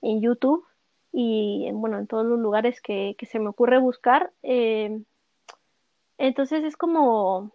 en 0.01 0.19
YouTube 0.22 0.65
y 1.13 1.69
bueno, 1.72 2.00
en 2.00 2.07
todos 2.07 2.25
los 2.25 2.39
lugares 2.39 2.81
que, 2.81 3.15
que 3.17 3.25
se 3.27 3.39
me 3.39 3.48
ocurre 3.48 3.79
buscar. 3.79 4.34
Eh, 4.43 5.01
entonces 6.17 6.65
es 6.65 6.75
como, 6.75 7.51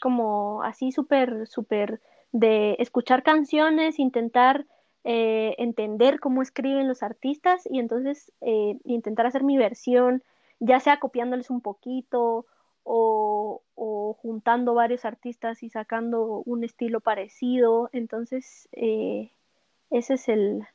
como 0.00 0.62
así 0.62 0.92
súper, 0.92 1.46
súper 1.46 2.00
de 2.32 2.76
escuchar 2.78 3.22
canciones, 3.22 3.98
intentar 3.98 4.66
eh, 5.04 5.54
entender 5.58 6.20
cómo 6.20 6.42
escriben 6.42 6.86
los 6.86 7.02
artistas 7.02 7.62
y 7.70 7.78
entonces 7.78 8.32
eh, 8.40 8.78
intentar 8.84 9.26
hacer 9.26 9.42
mi 9.42 9.56
versión, 9.56 10.22
ya 10.58 10.78
sea 10.80 11.00
copiándoles 11.00 11.50
un 11.50 11.60
poquito 11.60 12.46
o, 12.82 13.62
o, 13.74 14.18
juntando 14.20 14.74
varios 14.74 15.04
artistas 15.04 15.62
y 15.62 15.70
sacando 15.70 16.42
un 16.44 16.64
estilo 16.64 17.00
parecido. 17.00 17.88
Entonces, 17.92 18.68
eh, 18.72 19.30
ese 19.90 20.14
es 20.14 20.28
el, 20.28 20.66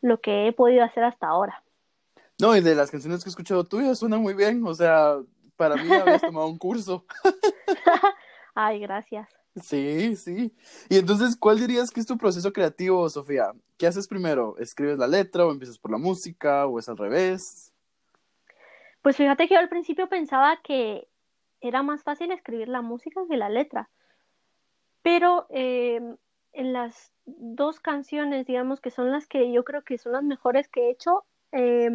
lo 0.00 0.20
que 0.20 0.46
he 0.46 0.52
podido 0.52 0.84
hacer 0.84 1.04
hasta 1.04 1.28
ahora. 1.28 1.62
No, 2.40 2.56
y 2.56 2.60
de 2.62 2.74
las 2.74 2.90
canciones 2.90 3.22
que 3.22 3.28
he 3.28 3.32
escuchado 3.32 3.64
tuyas 3.64 3.98
suena 3.98 4.16
muy 4.16 4.32
bien, 4.34 4.64
o 4.66 4.74
sea, 4.74 5.18
para 5.56 5.76
mí 5.76 5.92
habías 5.92 6.22
tomado 6.22 6.46
un 6.46 6.58
curso. 6.58 7.04
Ay, 8.54 8.80
gracias. 8.80 9.28
Sí, 9.56 10.14
sí. 10.16 10.54
Y 10.88 10.98
entonces, 10.98 11.36
¿cuál 11.36 11.58
dirías 11.58 11.90
que 11.90 12.00
es 12.00 12.06
tu 12.06 12.16
proceso 12.16 12.52
creativo, 12.52 13.08
Sofía? 13.08 13.52
¿Qué 13.76 13.86
haces 13.86 14.06
primero? 14.06 14.56
¿Escribes 14.58 14.98
la 14.98 15.08
letra 15.08 15.44
o 15.44 15.50
empiezas 15.50 15.78
por 15.78 15.90
la 15.90 15.98
música 15.98 16.66
o 16.66 16.78
es 16.78 16.88
al 16.88 16.96
revés? 16.96 17.72
Pues 19.02 19.16
fíjate 19.16 19.48
que 19.48 19.54
yo 19.54 19.60
al 19.60 19.68
principio 19.68 20.08
pensaba 20.08 20.60
que 20.62 21.08
era 21.60 21.82
más 21.82 22.02
fácil 22.02 22.30
escribir 22.30 22.68
la 22.68 22.82
música 22.82 23.20
que 23.28 23.36
la 23.36 23.48
letra, 23.48 23.90
pero 25.02 25.46
eh, 25.50 26.00
en 26.52 26.72
las 26.72 27.12
dos 27.24 27.80
canciones, 27.80 28.46
digamos 28.46 28.80
que 28.80 28.90
son 28.90 29.10
las 29.10 29.26
que 29.26 29.52
yo 29.52 29.64
creo 29.64 29.82
que 29.82 29.98
son 29.98 30.12
las 30.12 30.22
mejores 30.22 30.68
que 30.68 30.86
he 30.86 30.90
hecho, 30.90 31.24
eh, 31.52 31.90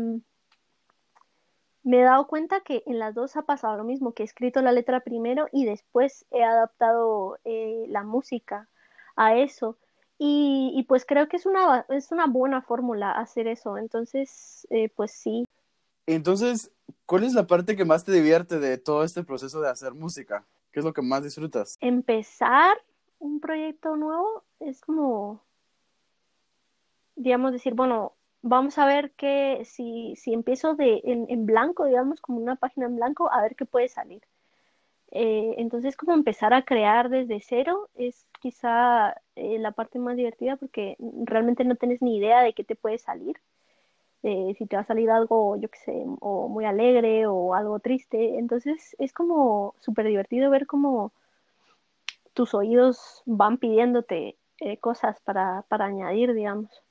me 1.85 2.01
he 2.01 2.03
dado 2.03 2.25
cuenta 2.25 2.61
que 2.61 2.81
en 2.87 2.97
las 2.97 3.13
dos 3.13 3.37
ha 3.37 3.43
pasado 3.43 3.77
lo 3.77 3.83
mismo, 3.83 4.13
que 4.13 4.23
he 4.23 4.25
escrito 4.25 4.61
la 4.63 4.71
letra 4.71 5.01
primero 5.01 5.47
y 5.51 5.65
después 5.65 6.25
he 6.31 6.43
adaptado 6.43 7.37
eh, 7.45 7.85
la 7.89 8.03
música 8.03 8.67
a 9.15 9.35
eso. 9.35 9.77
Y, 10.17 10.71
y, 10.75 10.83
pues 10.83 11.05
creo 11.05 11.27
que 11.27 11.37
es 11.37 11.45
una, 11.45 11.85
es 11.89 12.11
una 12.11 12.25
buena 12.25 12.63
fórmula 12.63 13.11
hacer 13.11 13.47
eso. 13.47 13.77
Entonces, 13.77 14.65
eh, 14.71 14.89
pues 14.95 15.11
sí. 15.11 15.45
Entonces, 16.07 16.71
¿cuál 17.05 17.23
es 17.23 17.33
la 17.33 17.45
parte 17.45 17.75
que 17.75 17.85
más 17.85 18.03
te 18.03 18.13
divierte 18.13 18.59
de 18.59 18.79
todo 18.79 19.03
este 19.03 19.23
proceso 19.23 19.61
de 19.61 19.69
hacer 19.69 19.93
música? 19.93 20.43
¿Qué 20.71 20.79
es 20.79 20.85
lo 20.85 20.93
que 20.93 21.03
más 21.03 21.23
disfrutas? 21.23 21.77
Empezar 21.81 22.77
un 23.19 23.39
proyecto 23.39 23.95
nuevo 23.95 24.43
es 24.59 24.81
como, 24.81 25.43
digamos, 27.15 27.51
decir, 27.51 27.75
bueno, 27.75 28.13
vamos 28.45 28.77
a 28.77 28.85
ver 28.85 29.11
que 29.13 29.63
si, 29.65 30.15
si 30.17 30.33
empiezo 30.33 30.75
de, 30.75 31.01
en, 31.03 31.25
en, 31.29 31.45
blanco, 31.47 31.85
digamos, 31.85 32.21
como 32.21 32.37
una 32.39 32.55
página 32.55 32.85
en 32.85 32.95
blanco, 32.95 33.31
a 33.31 33.41
ver 33.41 33.55
qué 33.55 33.65
puede 33.65 33.89
salir. 33.89 34.21
Eh, 35.11 35.55
entonces, 35.57 35.97
como 35.97 36.13
empezar 36.13 36.53
a 36.53 36.63
crear 36.63 37.09
desde 37.09 37.41
cero 37.41 37.89
es 37.95 38.27
quizá 38.41 39.15
eh, 39.35 39.59
la 39.59 39.71
parte 39.71 39.99
más 39.99 40.15
divertida 40.17 40.57
porque 40.57 40.95
realmente 41.25 41.63
no 41.65 41.75
tienes 41.75 42.01
ni 42.01 42.17
idea 42.17 42.41
de 42.41 42.53
qué 42.53 42.63
te 42.63 42.75
puede 42.75 42.99
salir. 42.99 43.37
Eh, 44.23 44.55
si 44.57 44.65
te 44.67 44.75
va 44.75 44.83
a 44.83 44.85
salir 44.85 45.09
algo, 45.11 45.55
yo 45.57 45.69
qué 45.69 45.79
sé, 45.79 46.05
o 46.21 46.47
muy 46.49 46.65
alegre 46.65 47.27
o 47.27 47.55
algo 47.55 47.79
triste. 47.79 48.37
Entonces, 48.37 48.95
es 48.99 49.13
como 49.13 49.75
súper 49.79 50.07
divertido 50.07 50.51
ver 50.51 50.67
cómo 50.67 51.11
tus 52.33 52.53
oídos 52.53 53.23
van 53.25 53.57
pidiéndote 53.57 54.37
cosas 54.81 55.19
para, 55.21 55.63
para 55.69 55.85
añadir, 55.85 56.33
digamos. 56.33 56.84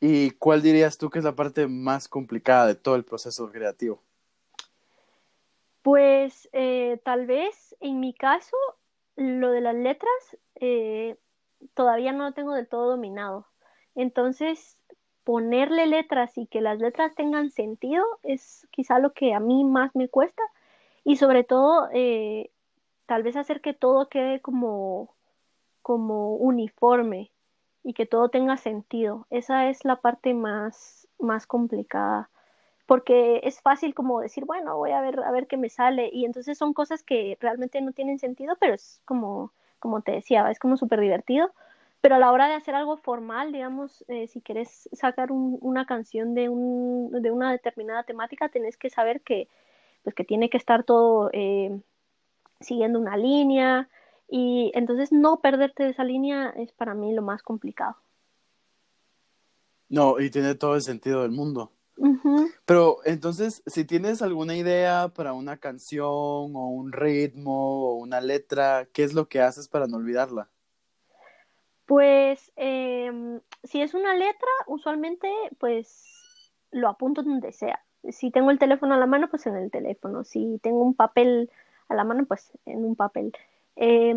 ¿Y 0.00 0.32
cuál 0.32 0.62
dirías 0.62 0.98
tú 0.98 1.08
que 1.10 1.18
es 1.18 1.24
la 1.24 1.34
parte 1.34 1.66
más 1.66 2.08
complicada 2.08 2.66
de 2.66 2.74
todo 2.74 2.96
el 2.96 3.04
proceso 3.04 3.50
creativo? 3.50 4.02
Pues 5.82 6.48
eh, 6.52 7.00
tal 7.04 7.26
vez 7.26 7.74
en 7.80 8.00
mi 8.00 8.12
caso 8.12 8.56
lo 9.16 9.50
de 9.50 9.60
las 9.60 9.74
letras 9.74 10.36
eh, 10.56 11.16
todavía 11.74 12.12
no 12.12 12.24
lo 12.24 12.32
tengo 12.32 12.52
del 12.52 12.68
todo 12.68 12.90
dominado. 12.90 13.46
Entonces, 13.94 14.76
ponerle 15.24 15.86
letras 15.86 16.36
y 16.36 16.46
que 16.46 16.60
las 16.60 16.78
letras 16.78 17.14
tengan 17.14 17.50
sentido 17.50 18.04
es 18.22 18.66
quizá 18.70 18.98
lo 18.98 19.12
que 19.12 19.32
a 19.32 19.40
mí 19.40 19.64
más 19.64 19.94
me 19.96 20.08
cuesta 20.08 20.42
y 21.02 21.16
sobre 21.16 21.44
todo 21.44 21.88
eh, 21.92 22.50
tal 23.06 23.22
vez 23.22 23.36
hacer 23.36 23.60
que 23.60 23.72
todo 23.72 24.08
quede 24.08 24.40
como, 24.40 25.14
como 25.82 26.36
uniforme 26.36 27.30
y 27.86 27.94
que 27.94 28.04
todo 28.04 28.28
tenga 28.30 28.56
sentido. 28.56 29.28
Esa 29.30 29.68
es 29.70 29.84
la 29.84 29.94
parte 29.94 30.34
más, 30.34 31.06
más 31.20 31.46
complicada. 31.46 32.28
Porque 32.84 33.40
es 33.44 33.60
fácil 33.60 33.94
como 33.94 34.20
decir, 34.20 34.44
bueno, 34.44 34.76
voy 34.76 34.90
a 34.90 35.00
ver, 35.00 35.20
a 35.20 35.30
ver 35.30 35.46
qué 35.46 35.56
me 35.56 35.68
sale. 35.70 36.10
Y 36.12 36.24
entonces 36.24 36.58
son 36.58 36.72
cosas 36.74 37.04
que 37.04 37.38
realmente 37.40 37.80
no 37.80 37.92
tienen 37.92 38.18
sentido, 38.18 38.56
pero 38.58 38.74
es 38.74 39.00
como, 39.04 39.52
como 39.78 40.00
te 40.02 40.10
decía, 40.10 40.50
es 40.50 40.58
como 40.58 40.76
súper 40.76 40.98
divertido. 40.98 41.52
Pero 42.00 42.16
a 42.16 42.18
la 42.18 42.32
hora 42.32 42.48
de 42.48 42.54
hacer 42.54 42.74
algo 42.74 42.96
formal, 42.96 43.52
digamos, 43.52 44.04
eh, 44.08 44.26
si 44.26 44.40
quieres 44.40 44.88
sacar 44.92 45.30
un, 45.30 45.56
una 45.60 45.86
canción 45.86 46.34
de, 46.34 46.48
un, 46.48 47.12
de 47.22 47.30
una 47.30 47.52
determinada 47.52 48.02
temática, 48.02 48.48
tenés 48.48 48.76
que 48.76 48.90
saber 48.90 49.20
que, 49.20 49.48
pues, 50.02 50.16
que 50.16 50.24
tiene 50.24 50.50
que 50.50 50.56
estar 50.56 50.82
todo 50.82 51.30
eh, 51.32 51.80
siguiendo 52.60 52.98
una 52.98 53.16
línea, 53.16 53.88
y 54.28 54.72
entonces 54.74 55.12
no 55.12 55.40
perderte 55.40 55.84
de 55.84 55.90
esa 55.90 56.04
línea 56.04 56.50
es 56.56 56.72
para 56.72 56.94
mí 56.94 57.14
lo 57.14 57.22
más 57.22 57.42
complicado. 57.42 57.96
No, 59.88 60.18
y 60.18 60.30
tiene 60.30 60.54
todo 60.54 60.74
el 60.74 60.82
sentido 60.82 61.22
del 61.22 61.30
mundo. 61.30 61.70
Uh 61.96 62.16
-huh. 62.16 62.52
Pero 62.66 62.98
entonces, 63.04 63.62
si 63.66 63.84
tienes 63.84 64.20
alguna 64.20 64.56
idea 64.56 65.08
para 65.14 65.32
una 65.32 65.56
canción 65.56 66.04
o 66.06 66.68
un 66.68 66.92
ritmo 66.92 67.90
o 67.90 67.94
una 67.94 68.20
letra, 68.20 68.86
¿qué 68.92 69.04
es 69.04 69.14
lo 69.14 69.28
que 69.28 69.40
haces 69.40 69.68
para 69.68 69.86
no 69.86 69.96
olvidarla? 69.96 70.48
Pues 71.86 72.52
eh, 72.56 73.40
si 73.62 73.80
es 73.80 73.94
una 73.94 74.14
letra, 74.14 74.48
usualmente 74.66 75.28
pues 75.58 76.04
lo 76.72 76.88
apunto 76.88 77.22
donde 77.22 77.52
sea. 77.52 77.80
Si 78.10 78.30
tengo 78.30 78.50
el 78.50 78.58
teléfono 78.58 78.94
a 78.94 78.98
la 78.98 79.06
mano, 79.06 79.28
pues 79.30 79.46
en 79.46 79.56
el 79.56 79.70
teléfono. 79.70 80.24
Si 80.24 80.58
tengo 80.62 80.82
un 80.82 80.94
papel 80.94 81.50
a 81.88 81.94
la 81.94 82.04
mano, 82.04 82.26
pues 82.26 82.52
en 82.66 82.84
un 82.84 82.96
papel. 82.96 83.32
Eh, 83.76 84.14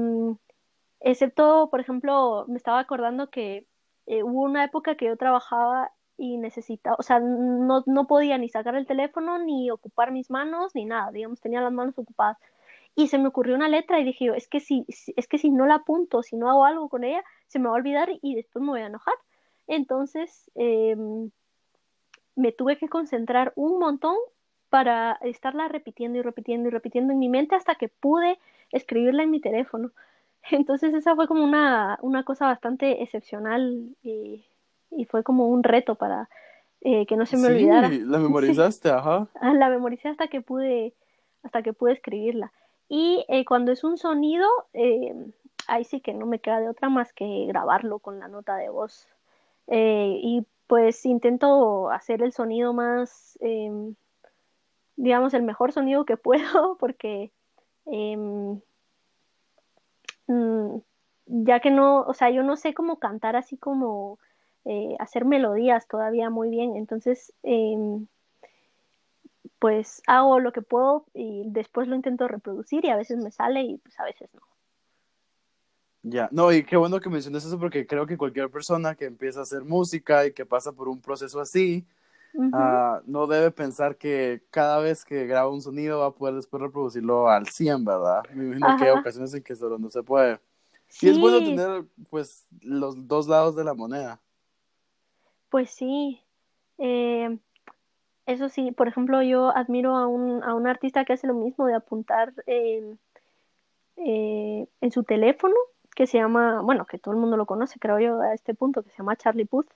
excepto, 1.01 1.70
por 1.70 1.80
ejemplo, 1.80 2.46
me 2.48 2.58
estaba 2.58 2.80
acordando 2.80 3.30
que 3.30 3.68
eh, 4.08 4.24
hubo 4.24 4.44
una 4.44 4.63
época 4.63 4.96
que 4.96 5.06
yo 5.06 5.18
trabajaba 5.18 5.92
y 6.18 6.38
necesitaba, 6.38 6.98
o 7.00 7.04
sea, 7.04 7.20
no, 7.20 7.84
no 7.86 8.08
podía 8.08 8.38
ni 8.38 8.50
sacar 8.50 8.75
el 8.75 8.86
teléfono, 8.88 9.39
ni 9.39 9.72
ocupar 9.72 10.12
mis 10.12 10.30
manos, 10.30 10.75
ni 10.75 10.86
nada, 10.86 11.12
digamos, 11.12 11.39
tenía 11.39 11.62
las 11.62 11.72
manos 11.72 11.98
ocupadas. 11.98 12.38
Y 12.96 13.08
se 13.08 13.18
me 13.18 13.28
ocurrió 13.28 13.56
una 13.56 13.70
letra 13.70 14.00
y 14.00 14.04
dije 14.04 14.25
yo, 14.25 14.34
es 14.34 14.48
que 14.50 14.60
si, 14.60 14.86
es 14.88 15.28
que 15.28 15.38
si 15.38 15.50
no 15.51 15.66
la 15.66 15.75
apunto, 15.75 16.24
si 16.24 16.36
no 16.36 16.50
hago 16.50 16.66
algo 16.66 16.89
con 16.89 17.04
ella, 17.06 17.24
se 17.48 17.60
me 17.60 17.68
va 17.68 17.72
a 17.72 17.78
olvidar 17.78 18.10
y 18.22 18.36
después 18.36 18.62
me 18.62 18.72
voy 18.72 18.82
a 18.82 18.88
enojar. 18.88 19.13
Entonces, 19.68 20.51
em, 20.56 21.32
me 22.36 22.51
tuve 22.51 22.78
que 22.78 22.89
concentrar 22.89 23.54
un 23.56 23.80
montón 23.80 24.16
para 24.69 25.13
estarla 25.21 25.67
repitiendo 25.67 26.19
y 26.19 26.21
repitiendo 26.21 26.69
y 26.69 26.71
repitiendo 26.71 27.13
en 27.13 27.19
mi 27.19 27.29
mente 27.29 27.55
hasta 27.55 27.75
que 27.75 27.89
pude 27.89 28.39
escribirla 28.71 29.23
en 29.23 29.31
mi 29.31 29.39
teléfono. 29.39 29.91
Entonces 30.51 30.93
esa 30.93 31.15
fue 31.15 31.27
como 31.27 31.43
una, 31.43 31.97
una 32.01 32.23
cosa 32.23 32.45
bastante 32.45 33.03
excepcional 33.03 33.95
y, 34.03 34.45
y, 34.91 35.05
fue 35.05 35.23
como 35.23 35.47
un 35.47 35.63
reto 35.63 35.95
para 35.95 36.29
eh, 36.81 37.05
que 37.05 37.17
no 37.17 37.25
se 37.25 37.38
me 37.38 37.47
sí, 37.47 37.53
olvidara. 37.53 37.89
La 37.89 38.19
memorizaste, 38.19 38.89
ajá. 38.89 39.27
Ah, 39.41 39.53
la 39.53 39.69
memoricé 39.69 40.09
hasta 40.09 40.27
que 40.27 40.41
pude, 40.41 40.93
hasta 41.43 41.61
que 41.61 41.73
pude 41.73 41.93
escribirla. 41.93 42.51
Y 42.88 43.25
eh, 43.27 43.45
cuando 43.45 43.71
es 43.71 43.83
un 43.83 43.97
sonido, 43.97 44.47
eh, 44.73 45.13
ahí 45.67 45.83
sí 45.83 46.01
que 46.01 46.13
no 46.13 46.25
me 46.25 46.39
queda 46.39 46.59
de 46.59 46.69
otra 46.69 46.89
más 46.89 47.13
que 47.13 47.45
grabarlo 47.47 47.99
con 47.99 48.19
la 48.19 48.27
nota 48.27 48.55
de 48.55 48.69
voz. 48.69 49.07
y 49.67 50.45
pues 50.67 51.03
intento 51.05 51.89
hacer 51.89 52.21
el 52.21 52.31
sonido 52.31 52.73
más, 52.73 53.38
em, 53.41 53.95
digamos, 55.00 55.34
el 55.34 55.44
mejor 55.44 55.72
sonido 55.72 56.06
que 56.06 56.18
puedo, 56.18 56.77
porque 56.79 57.32
em, 57.86 58.60
mm, 60.27 60.77
ya 61.25 61.60
que 61.62 61.72
no, 61.72 62.01
o 62.01 62.13
sea, 62.13 62.29
yo 62.29 62.44
no 62.44 62.58
sé 62.58 62.74
cómo 62.74 63.00
cantar 63.00 63.36
así 63.36 63.58
como 63.58 64.20
eh, 64.65 64.96
hacer 65.00 65.25
melodías 65.25 65.88
todavía 65.88 66.29
muy 66.29 66.50
bien, 66.50 66.75
entonces, 66.75 67.34
em, 67.44 68.08
pues 69.58 70.01
hago 70.08 70.39
lo 70.39 70.51
que 70.51 70.62
puedo 70.62 71.06
y 71.13 71.44
después 71.46 71.88
lo 71.88 71.96
intento 71.96 72.27
reproducir 72.27 72.86
y 72.86 72.89
a 72.89 72.98
veces 72.98 73.18
me 73.18 73.32
sale 73.32 73.62
y 73.62 73.77
pues 73.77 74.00
a 74.00 74.03
veces 74.03 74.29
no. 74.34 74.41
Ya, 76.01 76.29
no, 76.32 76.51
y 76.51 76.63
qué 76.63 76.77
bueno 76.77 77.00
que 77.00 77.10
menciones 77.10 77.46
eso 77.46 77.60
porque 77.60 77.86
creo 77.86 78.06
que 78.06 78.18
cualquier 78.18 78.50
persona 78.50 78.96
que 78.96 79.06
empieza 79.06 79.39
a 79.39 79.44
hacer 79.44 79.63
música 79.63 80.25
y 80.25 80.32
que 80.34 80.46
pasa 80.46 80.72
por 80.72 80.88
un 80.88 81.01
proceso 81.01 81.41
así, 81.41 81.86
uh, 82.33 83.01
no 83.05 83.27
debe 83.27 83.51
pensar 83.51 83.98
que 83.98 84.41
cada 84.50 84.79
vez 84.79 85.05
que 85.05 85.25
graba 85.25 85.50
un 85.50 85.62
sonido 85.62 86.00
va 86.00 86.07
a 86.07 86.12
poder 86.12 86.36
después 86.36 86.62
reproducirlo 86.62 87.29
al 87.29 87.48
100, 87.48 87.86
¿verdad? 87.86 88.24
Me 88.33 88.45
imagino 88.45 88.77
que 88.77 88.83
hay 88.86 88.98
ocasiones 88.98 89.33
en 89.33 89.43
que 89.43 89.55
solo 89.55 89.77
no 89.77 89.89
se 89.89 90.03
puede. 90.03 90.39
Sí. 90.88 91.07
Y 91.07 91.09
es 91.09 91.19
bueno 91.19 91.39
tener, 91.39 91.86
pues, 92.09 92.48
los 92.62 93.07
dos 93.07 93.27
lados 93.27 93.55
de 93.55 93.63
la 93.63 93.74
moneda. 93.74 94.19
Pues 95.50 95.69
sí. 95.69 96.21
Eh, 96.77 97.38
eso 98.25 98.48
sí, 98.48 98.71
por 98.71 98.88
ejemplo, 98.88 99.24
yo 99.24 99.55
admiro 99.55 99.95
a 99.95 100.07
un, 100.07 100.43
a 100.43 100.53
un 100.53 100.67
artista 100.67 101.03
que 101.03 101.13
hace 101.13 101.25
lo 101.25 101.33
mismo 101.33 101.65
de 101.65 101.74
apuntar 101.74 102.31
eh, 102.45 102.95
eh, 103.98 104.67
en 104.81 104.91
su 104.91 105.03
teléfono 105.03 105.55
que 105.95 106.05
se 106.05 106.19
llama, 106.19 106.62
bueno, 106.62 106.86
que 106.86 107.00
todo 107.00 107.13
el 107.13 107.19
mundo 107.19 107.38
lo 107.38 107.48
conoce, 107.48 107.79
creo 107.79 108.00
yo, 108.00 108.21
a 108.21 108.33
este 108.33 108.53
punto, 108.53 108.83
que 108.83 108.91
se 108.91 108.98
llama 108.98 109.15
Charlie 109.15 109.45
Puth, 109.45 109.67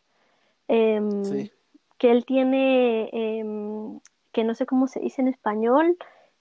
eh, 0.67 1.01
sí. 1.23 1.51
Que 1.97 2.11
él 2.11 2.25
tiene, 2.25 3.09
eh, 3.13 3.99
que 4.31 4.43
no 4.43 4.55
sé 4.55 4.65
cómo 4.65 4.87
se 4.87 4.99
dice 4.99 5.21
en 5.21 5.27
español, 5.27 5.97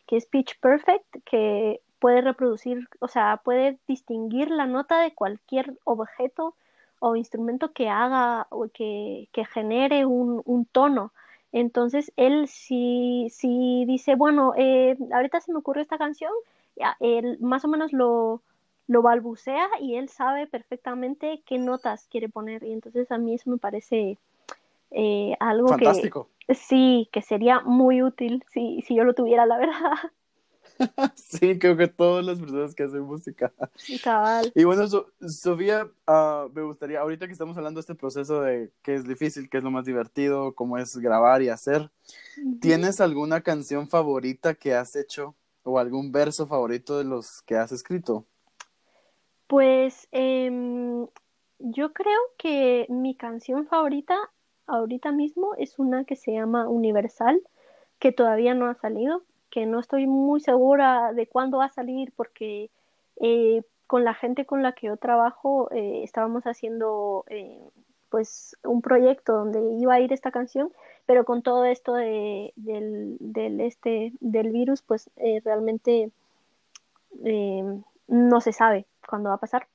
que 0.06 0.16
es 0.16 0.26
Pitch 0.26 0.59
Perfect, 0.61 1.25
que 1.25 1.80
puede 1.99 2.21
reproducir, 2.21 2.88
o 2.99 3.09
sea, 3.09 3.40
puede 3.44 3.78
distinguir 3.87 4.50
la 4.50 4.66
nota 4.66 5.00
de 5.00 5.14
cualquier 5.14 5.78
objeto 5.85 6.54
o 6.99 7.16
instrumento 7.16 7.73
que 7.73 7.88
haga 7.88 8.47
o 8.50 8.69
que, 8.69 9.28
que 9.32 9.45
genere 9.45 10.06
un, 10.06 10.43
un, 10.45 10.65
tono. 10.67 11.12
Entonces, 11.52 12.12
él 12.17 12.49
si, 12.49 13.28
si 13.30 13.84
dice, 13.86 14.15
bueno, 14.17 14.52
eh, 14.56 14.97
ahorita 15.12 15.41
se 15.41 15.52
me 15.52 15.58
ocurrió 15.58 15.82
esta 15.82 15.99
canción, 15.99 16.32
ya, 16.76 16.97
él 17.00 17.38
más 17.41 17.65
o 17.65 17.69
menos 17.69 17.93
lo, 17.93 18.43
lo 18.88 19.02
balbucea 19.02 19.69
y 19.80 19.97
él 19.97 20.08
sabe 20.08 20.47
perfectamente 20.47 21.43
qué 21.47 21.58
notas 21.58 22.06
quiere 22.08 22.28
poner. 22.28 22.65
Y 22.65 22.73
entonces 22.73 23.10
a 23.10 23.19
mí 23.19 23.34
eso 23.34 23.50
me 23.50 23.58
parece 23.58 24.19
eh, 24.95 25.37
algo 25.41 25.69
Fantástico. 25.69 26.31
que 26.47 26.55
sí, 26.55 27.09
que 27.13 27.23
sería 27.23 27.61
muy 27.61 28.02
útil 28.02 28.45
si, 28.52 28.83
si 28.83 28.95
yo 28.95 29.05
lo 29.05 29.15
tuviera, 29.15 29.47
la 29.47 29.59
verdad. 29.59 29.93
sí, 31.15 31.59
creo 31.59 31.76
que 31.76 31.89
todas 31.89 32.25
las 32.25 32.39
personas 32.39 32.75
que 32.75 32.85
hacen 32.85 33.02
música. 33.02 33.52
Cabal. 34.02 34.52
Y 34.55 34.65
bueno, 34.65 34.87
so, 34.89 35.07
Sofía, 35.21 35.89
uh, 36.07 36.49
me 36.52 36.63
gustaría, 36.63 37.00
ahorita 37.00 37.26
que 37.26 37.33
estamos 37.33 37.57
hablando 37.57 37.78
de 37.78 37.83
este 37.83 37.95
proceso 37.95 38.43
de 38.43 38.71
qué 38.83 38.95
es 38.95 39.07
difícil, 39.07 39.49
qué 39.49 39.59
es 39.59 39.65
lo 39.65 39.71
más 39.71 39.85
divertido, 39.85 40.55
cómo 40.55 40.78
es 40.78 40.97
grabar 40.97 41.43
y 41.43 41.49
hacer, 41.49 41.83
uh 41.83 42.41
-huh. 42.41 42.61
¿tienes 42.61 43.00
alguna 43.00 43.41
canción 43.43 43.89
favorita 43.89 44.55
que 44.55 44.75
has 44.75 44.97
hecho 44.97 45.35
o 45.63 45.78
algún 45.78 46.13
verso 46.13 46.47
favorito 46.47 46.99
de 46.99 47.05
los 47.05 47.43
que 47.43 47.57
has 47.57 47.73
escrito? 47.73 48.26
Pues 49.47 50.09
eh, 50.13 51.07
yo 51.59 51.93
creo 51.93 52.21
que 52.39 52.87
mi 52.89 53.17
canción 53.17 53.67
favorita 53.67 54.17
ahorita 54.67 55.13
mismo 55.13 55.55
es 55.57 55.79
una 55.79 56.05
que 56.05 56.17
se 56.17 56.33
llama 56.33 56.69
Universal, 56.69 57.41
que 57.99 58.13
todavía 58.13 58.55
no 58.55 58.67
ha 58.67 58.75
salido, 58.75 59.23
que 59.51 59.67
no 59.67 59.79
estoy 59.79 60.07
muy 60.07 60.41
segura 60.41 61.13
de 61.13 61.27
cuándo 61.27 61.59
va 61.59 61.67
a 61.67 61.71
salir 61.71 62.13
porque 62.17 62.71
eh, 63.21 63.63
con 63.87 64.03
la 64.05 64.15
gente 64.15 64.47
con 64.47 64.63
la 64.63 64.73
que 64.73 64.87
yo 64.87 64.97
trabajo 64.97 65.71
eh, 65.71 66.03
estábamos 66.03 66.45
haciendo 66.45 67.25
eh, 67.29 67.61
pues 68.09 68.57
un 68.65 68.83
proyecto 68.83 69.35
donde 69.35 69.61
iba 69.75 69.95
a 69.95 70.01
ir 70.01 70.13
esta 70.13 70.31
canción, 70.31 70.73
pero 71.07 71.25
con 71.25 71.43
todo 71.43 71.65
esto 71.67 71.95
de, 71.95 72.53
del, 72.57 73.17
del, 73.21 73.61
este, 73.61 74.13
del 74.21 74.51
virus 74.51 74.83
pues 74.83 75.11
realmente 75.45 76.11
no 78.09 78.41
se 78.41 78.53
sabe 78.53 78.87
cuándo 79.07 79.29
va 79.29 79.37
a 79.37 79.39
pasar. 79.39 79.69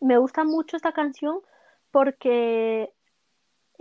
Me 0.00 0.18
gusta 0.18 0.44
mucho 0.44 0.76
esta 0.76 0.92
canción 0.92 1.40
porque 1.92 2.92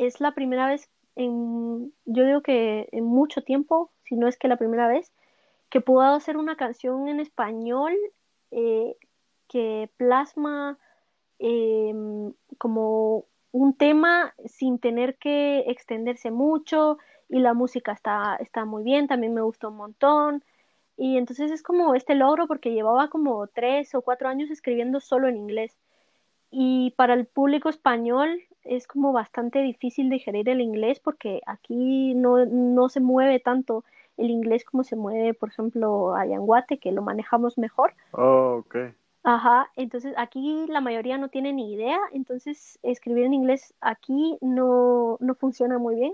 es 0.06 0.20
la 0.20 0.34
primera 0.34 0.68
vez 0.68 0.90
en, 1.16 1.94
yo 2.06 2.26
digo 2.26 2.42
que 2.42 2.88
en 2.92 3.06
mucho 3.06 3.42
tiempo, 3.42 3.92
si 4.04 4.16
no 4.16 4.28
es 4.28 4.38
que 4.38 4.48
la 4.48 4.58
primera 4.58 4.88
vez, 4.88 5.12
que 5.70 5.82
puedo 5.82 6.02
hacer 6.02 6.38
una 6.38 6.56
canción 6.56 7.08
en 7.08 7.20
español 7.20 7.94
eh, 8.52 8.96
que 9.48 9.90
plasma 9.98 10.78
eh, 11.40 11.94
como 12.58 13.26
un 13.52 13.74
tema 13.76 14.34
sin 14.46 14.80
tener 14.80 15.18
que 15.18 15.60
extenderse 15.68 16.32
mucho 16.32 16.98
y 17.30 17.40
la 17.40 17.54
música 17.54 17.92
está, 17.94 18.38
está 18.40 18.66
muy 18.66 18.84
bien, 18.84 19.08
también 19.08 19.34
me 19.34 19.42
gustó 19.42 19.70
un 19.70 19.78
montón. 19.78 20.44
Y 20.98 21.18
entonces 21.18 21.52
es 21.52 21.64
como 21.64 21.96
este 21.96 22.16
logro 22.16 22.48
porque 22.48 22.74
llevaba 22.74 23.10
como 23.10 23.48
tres 23.48 23.96
o 23.96 24.02
cuatro 24.02 24.30
años 24.30 24.52
escribiendo 24.52 25.00
solo 25.00 25.28
en 25.28 25.38
inglés. 25.38 25.78
Y 26.52 26.92
para 26.98 27.14
el 27.14 27.26
público 27.26 27.70
español 27.70 28.42
es 28.64 28.88
como 28.88 29.12
bastante 29.14 29.62
difícil 29.62 30.10
digerir 30.10 30.50
el 30.50 30.62
inglés 30.62 31.00
porque 31.00 31.42
aquí 31.46 32.14
no, 32.16 32.46
no 32.46 32.90
se 32.90 33.00
mueve 33.00 33.40
tanto 33.40 33.84
el 34.18 34.30
inglés 34.30 34.64
como 34.66 34.84
se 34.84 34.96
mueve, 34.96 35.34
por 35.34 35.50
ejemplo, 35.50 36.16
a 36.16 36.26
Yanguate, 36.26 36.78
que 36.78 36.92
lo 36.92 37.02
manejamos 37.02 37.58
mejor. 37.58 37.94
Oh, 38.12 38.64
ok. 38.66 38.76
Ajá, 39.24 39.70
entonces 39.76 40.14
aquí 40.18 40.66
la 40.68 40.82
mayoría 40.82 41.18
no 41.18 41.30
tiene 41.30 41.54
ni 41.54 41.74
idea, 41.74 42.00
entonces 42.12 42.80
escribir 42.82 43.26
en 43.26 43.36
inglés 43.36 43.74
aquí 43.80 44.38
no, 44.42 45.18
no 45.20 45.36
funciona 45.36 45.78
muy 45.78 45.96
bien. 45.96 46.12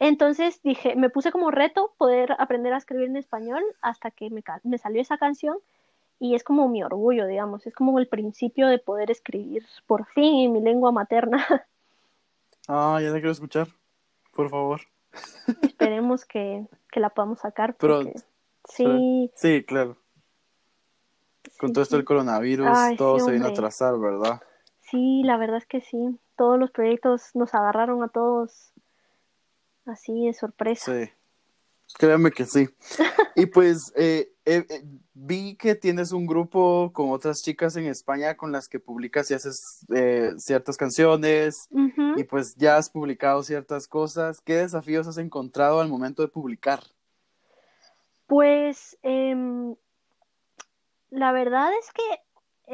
Entonces 0.00 0.60
dije, 0.62 0.96
me 0.96 1.10
puse 1.10 1.30
como 1.30 1.50
reto 1.50 1.92
poder 1.98 2.34
aprender 2.38 2.72
a 2.72 2.78
escribir 2.78 3.06
en 3.06 3.16
español 3.16 3.62
hasta 3.80 4.10
que 4.10 4.30
me, 4.30 4.42
me, 4.64 4.78
salió 4.78 5.00
esa 5.00 5.18
canción 5.18 5.58
y 6.20 6.34
es 6.34 6.44
como 6.44 6.68
mi 6.68 6.84
orgullo, 6.84 7.26
digamos, 7.26 7.66
es 7.66 7.74
como 7.74 7.98
el 7.98 8.06
principio 8.06 8.68
de 8.68 8.78
poder 8.78 9.10
escribir 9.10 9.66
por 9.86 10.06
fin 10.06 10.44
en 10.44 10.52
mi 10.52 10.60
lengua 10.60 10.92
materna. 10.92 11.44
Ah, 12.72 13.00
ya 13.02 13.08
la 13.08 13.14
quiero 13.14 13.32
escuchar, 13.32 13.66
por 14.32 14.48
favor. 14.48 14.80
Esperemos 15.62 16.24
que, 16.24 16.68
que 16.92 17.00
la 17.00 17.10
podamos 17.10 17.40
sacar. 17.40 17.74
Porque... 17.74 18.14
Sí. 18.68 19.28
Sí, 19.34 19.64
claro. 19.64 19.96
Con 21.58 21.72
todo 21.72 21.82
esto 21.82 21.96
del 21.96 22.04
coronavirus, 22.04 22.68
Ay, 22.70 22.96
todo 22.96 23.18
sí, 23.18 23.24
se 23.24 23.32
vino 23.32 23.46
a 23.46 23.48
atrasar, 23.48 23.98
¿verdad? 23.98 24.40
Sí, 24.82 25.22
la 25.24 25.36
verdad 25.36 25.56
es 25.56 25.66
que 25.66 25.80
sí. 25.80 26.20
Todos 26.36 26.60
los 26.60 26.70
proyectos 26.70 27.30
nos 27.34 27.54
agarraron 27.54 28.04
a 28.04 28.08
todos 28.08 28.72
así 29.86 30.26
de 30.26 30.34
sorpresa. 30.34 30.92
Sí, 30.92 31.10
créanme 31.98 32.30
que 32.30 32.46
sí. 32.46 32.68
y 33.34 33.46
pues 33.46 33.92
eh, 33.96 34.32
eh, 34.52 34.66
eh, 34.68 34.82
vi 35.14 35.54
que 35.54 35.76
tienes 35.76 36.10
un 36.10 36.26
grupo 36.26 36.90
con 36.92 37.10
otras 37.10 37.40
chicas 37.40 37.76
en 37.76 37.86
España 37.86 38.36
con 38.36 38.50
las 38.50 38.66
que 38.66 38.80
publicas 38.80 39.30
y 39.30 39.34
haces 39.34 39.86
eh, 39.94 40.32
ciertas 40.38 40.76
canciones 40.76 41.68
uh 41.70 41.78
-huh. 41.78 42.20
y 42.20 42.24
pues 42.24 42.56
ya 42.56 42.76
has 42.76 42.90
publicado 42.90 43.44
ciertas 43.44 43.86
cosas. 43.86 44.40
¿Qué 44.40 44.56
desafíos 44.56 45.06
has 45.06 45.18
encontrado 45.18 45.80
al 45.80 45.88
momento 45.88 46.22
de 46.22 46.28
publicar? 46.28 46.80
Pues 48.26 48.98
em, 49.02 49.76
la 51.10 51.30
verdad 51.30 51.70
es 51.80 51.92
que 51.92 52.02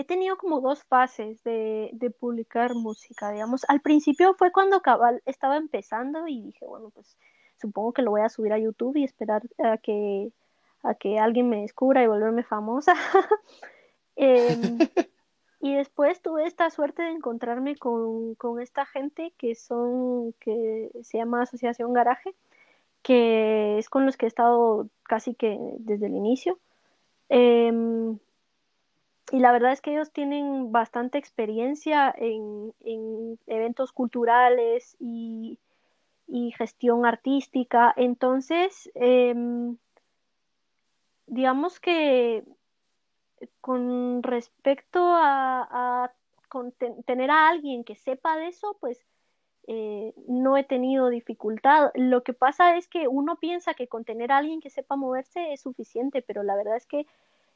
he 0.01 0.05
tenido 0.05 0.39
como 0.39 0.63
dos 0.63 0.83
fases 0.85 1.43
de, 1.45 1.91
de, 1.93 2.11
publicar 2.11 2.75
música, 2.75 3.33
digamos. 3.33 3.67
Al 3.69 3.83
principio 3.83 4.33
fue 4.33 4.51
cuando 4.51 4.81
Cabal 4.81 5.23
estaba 5.27 5.59
empezando 5.59 6.27
y 6.27 6.41
dije, 6.41 6.65
bueno, 6.65 6.89
pues 6.89 7.19
supongo 7.61 7.93
que 7.93 8.01
lo 8.01 8.13
voy 8.13 8.23
a 8.23 8.31
subir 8.31 8.55
a 8.55 8.59
YouTube 8.59 8.97
y 8.97 9.05
esperar 9.05 9.43
a 9.59 9.77
que, 9.77 10.33
a 10.83 10.95
que 10.95 11.19
alguien 11.19 11.49
me 11.49 11.63
descubra 11.63 12.03
y 12.03 12.07
volverme 12.07 12.43
famosa. 12.43 12.95
Em, 14.19 14.79
y 15.61 15.75
después 15.75 16.23
tuve 16.23 16.47
esta 16.47 16.71
suerte 16.71 17.03
de 17.03 17.11
encontrarme 17.11 17.77
con, 17.77 18.35
con, 18.37 18.63
esta 18.63 18.87
gente 18.87 19.35
que 19.37 19.55
son, 19.55 20.33
que 20.41 20.91
se 21.03 21.19
llama 21.19 21.43
Asociación 21.43 21.93
Garaje, 21.93 22.35
que 23.03 23.77
es 23.77 23.91
con 23.91 24.07
los 24.07 24.17
que 24.17 24.25
he 24.25 24.29
estado 24.29 24.89
casi 25.03 25.35
que 25.35 25.59
desde 25.81 26.07
el 26.07 26.15
inicio. 26.15 26.59
Eh, 27.29 28.17
y 29.33 29.41
la 29.41 29.53
verdad 29.53 29.73
es 29.73 29.81
que 29.81 29.93
ellos 29.93 30.13
tienen 30.13 30.71
bastante 30.71 31.19
experiencia 31.19 32.15
en, 32.17 32.73
en 32.85 33.39
eventos 33.47 33.93
culturales 33.93 34.97
y, 35.01 35.59
y, 36.29 36.53
gestión 36.53 37.05
artística. 37.05 37.93
Entonces, 37.97 38.89
eh, 38.95 39.35
digamos 41.27 41.81
que 41.81 42.45
con 43.61 44.23
respecto 44.23 45.01
a, 45.03 46.13
con 46.49 46.73
tener 46.73 47.31
a 47.31 47.49
alguien 47.49 47.85
que 47.85 47.97
sepa 47.97 48.37
de 48.37 48.49
eso, 48.49 48.77
pues 48.81 49.05
eh, 49.67 50.15
no 50.29 50.57
he 50.57 50.65
tenido 50.65 51.09
dificultad. 51.09 51.91
Lo 51.95 52.23
que 52.23 52.33
pasa 52.33 52.77
es 52.77 52.89
que 52.89 53.09
uno 53.09 53.37
piensa 53.37 53.75
que 53.75 53.89
con 53.89 54.05
tener 54.05 54.33
a 54.33 54.39
alguien 54.39 54.61
que 54.61 54.71
sepa 54.71 54.97
moverse 54.97 55.53
es 55.53 55.61
suficiente, 55.61 56.23
pero 56.23 56.43
la 56.43 56.57
verdad 56.57 56.77
es 56.77 56.87
que 56.87 57.07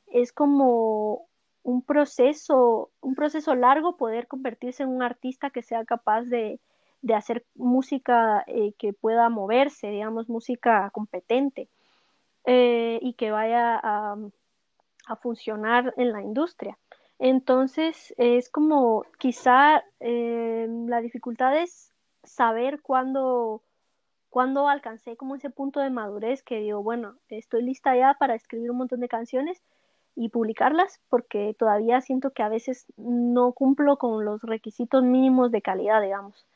es 0.09 0.33
como 0.33 1.29
un 1.63 1.83
proceso, 1.83 2.91
un 3.01 3.15
proceso 3.15 3.55
largo 3.55 3.97
poder 3.97 4.27
convertirse 4.27 4.83
en 4.83 4.89
un 4.89 5.03
artista 5.03 5.51
que 5.51 5.63
sea 5.63 5.85
capaz 5.85 6.23
de, 6.23 6.59
de 7.03 7.15
hacer 7.15 7.45
música 7.55 8.45
eh, 8.47 8.73
que 8.79 8.93
pueda 8.93 9.29
moverse, 9.29 9.89
digamos, 9.89 10.29
música 10.29 10.91
competente 10.91 11.69
eh, 12.45 12.99
y 13.03 13.15
que 13.15 13.31
vaya 13.31 13.81
a, 13.83 14.17
funcionar 15.23 15.93
en 15.97 16.13
la 16.13 16.23
industria. 16.23 16.79
Entonces, 17.19 18.15
es 18.17 18.49
como 18.49 19.05
quizá 19.19 19.83
eh, 19.99 20.69
la 20.87 21.01
dificultad 21.01 21.61
es 21.61 21.93
saber 22.23 22.81
cuándo, 22.81 23.61
cuándo 24.29 24.69
alcancé 24.69 25.17
como 25.17 25.35
ese 25.35 25.51
punto 25.51 25.81
de 25.81 25.91
madurez 25.91 26.45
que 26.45 26.61
digo, 26.61 26.83
bueno, 26.85 27.17
estoy 27.29 27.63
lista 27.63 27.97
ya 27.97 28.15
para 28.21 28.37
escribir 28.37 28.71
un 28.71 28.79
montón 28.79 29.01
de 29.01 29.09
canciones 29.09 29.61
y 30.15 30.29
publicarlas 30.29 31.01
porque 31.09 31.57
todavía 31.59 32.01
siento 32.01 32.31
que 32.31 32.43
a 32.43 32.49
veces 32.49 32.87
no 32.97 33.53
cumplo 33.53 33.97
con 33.97 34.25
los 34.25 34.43
requisitos 34.43 35.03
mínimos 35.03 35.51
de 35.51 35.63
calidad, 35.63 36.03
digamos. 36.03 36.47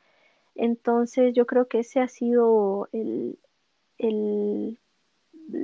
Entonces 0.55 1.35
yo 1.35 1.47
creo 1.47 1.67
que 1.67 1.81
ese 1.81 2.01
ha 2.01 2.09
sido 2.09 2.89
el, 2.93 3.39
el 3.99 4.79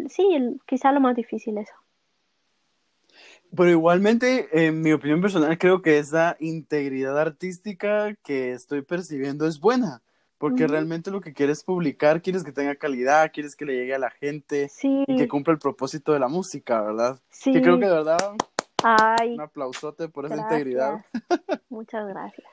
sí, 0.08 0.34
el, 0.34 0.60
quizá 0.66 0.92
lo 0.92 1.00
más 1.00 1.16
difícil 1.16 1.58
eso. 1.58 1.74
Pero 3.54 3.70
igualmente, 3.70 4.48
en 4.66 4.80
mi 4.80 4.92
opinión 4.92 5.20
personal, 5.20 5.58
creo 5.58 5.82
que 5.82 5.98
esa 5.98 6.36
integridad 6.38 7.18
artística 7.18 8.14
que 8.22 8.52
estoy 8.52 8.82
percibiendo 8.82 9.46
es 9.46 9.58
buena 9.58 10.02
porque 10.40 10.66
realmente 10.66 11.10
lo 11.10 11.20
que 11.20 11.34
quieres 11.34 11.62
publicar, 11.62 12.22
quieres 12.22 12.44
que 12.44 12.50
tenga 12.50 12.74
calidad, 12.74 13.30
quieres 13.30 13.54
que 13.54 13.66
le 13.66 13.74
llegue 13.74 13.94
a 13.94 13.98
la 13.98 14.08
gente 14.08 14.70
y 14.80 15.16
que 15.16 15.28
cumpla 15.28 15.52
el 15.52 15.58
propósito 15.58 16.14
de 16.14 16.18
la 16.18 16.28
música, 16.28 16.80
¿verdad? 16.80 17.20
Sí. 17.28 17.52
Que 17.52 17.60
creo 17.60 17.78
que 17.78 17.84
de 17.84 17.92
verdad 17.92 18.36
Ay, 18.82 19.34
un 19.34 19.42
aplausote 19.42 20.08
por 20.08 20.24
esa 20.24 20.38
integridad. 20.38 21.04
Muchas 21.68 22.08
gracias. 22.08 22.48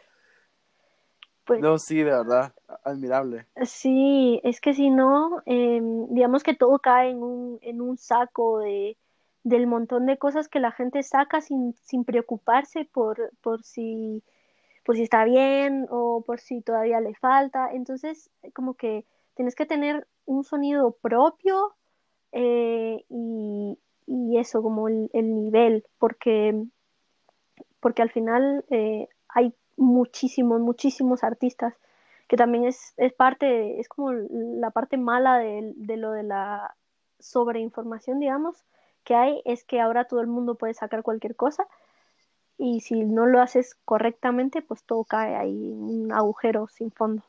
Pues, 1.48 1.62
no, 1.62 1.78
sí, 1.78 1.98
de 1.98 2.04
verdad, 2.04 2.54
admirable. 2.84 3.46
Sí, 3.64 4.42
es 4.44 4.60
que 4.60 4.74
si 4.74 4.90
no, 4.90 5.42
em, 5.46 6.08
digamos 6.10 6.44
que 6.44 6.54
todo 6.54 6.78
cae 6.80 7.12
en 7.12 7.24
un, 7.24 7.58
en 7.62 7.82
un 7.82 7.98
saco 7.98 8.60
de, 8.60 8.98
del 9.44 9.66
montón 9.66 10.06
de 10.06 10.18
cosas 10.18 10.50
que 10.50 10.60
la 10.60 10.72
gente 10.72 11.02
saca 11.04 11.40
sin, 11.42 11.74
sin 11.84 12.04
preocuparse 12.04 12.86
por, 12.86 13.32
por 13.42 13.64
si 13.64 14.22
por 14.88 14.96
si 14.96 15.04
está 15.04 15.26
bien 15.26 15.86
o 15.90 16.24
por 16.26 16.40
si 16.40 16.62
todavía 16.62 17.02
le 17.02 17.14
falta. 17.16 17.70
Entonces, 17.74 18.30
como 18.54 18.76
que 18.76 19.04
tienes 19.36 19.54
que 19.54 19.66
tener 19.66 20.08
un 20.26 20.46
sonido 20.46 20.92
propio 21.02 21.76
eh, 22.32 23.04
y, 23.10 23.78
eso, 24.38 24.62
como 24.62 24.88
el, 24.88 25.10
nivel, 25.14 25.84
porque, 26.00 26.56
porque 27.82 28.02
al 28.02 28.12
final 28.12 28.64
eh, 28.70 29.10
hay 29.28 29.54
muchísimos, 29.78 30.60
muchísimos 30.60 31.24
artistas 31.24 31.74
que 32.28 32.36
también 32.36 32.66
es, 32.66 32.94
es 32.98 33.14
parte, 33.14 33.80
es 33.80 33.88
como 33.88 34.12
la 34.12 34.72
parte 34.72 34.98
mala 34.98 35.38
de, 35.38 35.74
de 35.76 35.98
lo 35.98 36.12
de 36.12 36.24
la 36.24 36.76
sobreinformación, 37.20 38.20
digamos, 38.20 38.66
que 39.06 39.16
hay, 39.16 39.42
es 39.46 39.64
que 39.64 39.80
ahora 39.80 40.06
todo 40.06 40.20
el 40.20 40.28
mundo 40.28 40.56
puede 40.56 40.74
sacar 40.74 41.04
cualquier 41.04 41.36
cosa 41.36 41.66
y 42.58 42.82
si 42.82 43.04
no 43.04 43.26
lo 43.26 43.42
haces 43.42 43.76
correctamente, 43.86 44.62
pues 44.62 44.84
todo 44.84 45.04
cae 45.04 45.36
ahí 45.36 45.72
un 45.72 46.12
agujero 46.12 46.68
sin 46.68 46.92
fondo. 46.92 47.24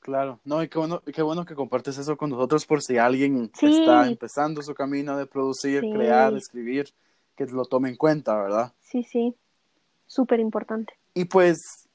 Claro, 0.00 0.38
no, 0.44 0.62
y 0.62 0.68
qué 0.68 0.78
bueno, 0.78 1.00
qué 1.00 1.22
bueno 1.22 1.46
que 1.46 1.54
compartes 1.54 1.96
eso 1.96 2.16
con 2.16 2.30
nosotros 2.30 2.66
por 2.66 2.82
si 2.82 2.98
alguien 2.98 3.50
está 3.62 4.06
empezando 4.06 4.62
su 4.62 4.74
camino 4.74 5.16
de 5.16 5.26
producir, 5.26 5.80
crear, 5.80 6.34
escribir, 6.34 6.90
que 7.34 7.46
lo 7.46 7.64
tome 7.64 7.88
en 7.88 7.96
cuenta, 7.96 8.36
¿verdad? 8.36 8.72
Sí, 8.80 9.02
sí, 9.02 9.34
súper 10.06 10.40
importante. 10.40 10.94
Y 11.14 11.26
pues, 11.26 11.88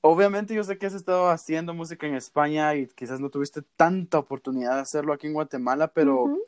obviamente 0.00 0.54
yo 0.54 0.64
sé 0.64 0.78
que 0.78 0.86
has 0.86 0.94
estado 0.94 1.28
haciendo 1.28 1.74
música 1.74 2.06
en 2.06 2.14
España 2.14 2.74
y 2.74 2.86
quizás 2.86 3.20
no 3.20 3.30
tuviste 3.30 3.62
tanta 3.76 4.18
oportunidad 4.18 4.74
de 4.74 4.80
hacerlo 4.80 5.12
aquí 5.12 5.26
en 5.26 5.34
Guatemala, 5.34 5.88
pero 5.88 6.38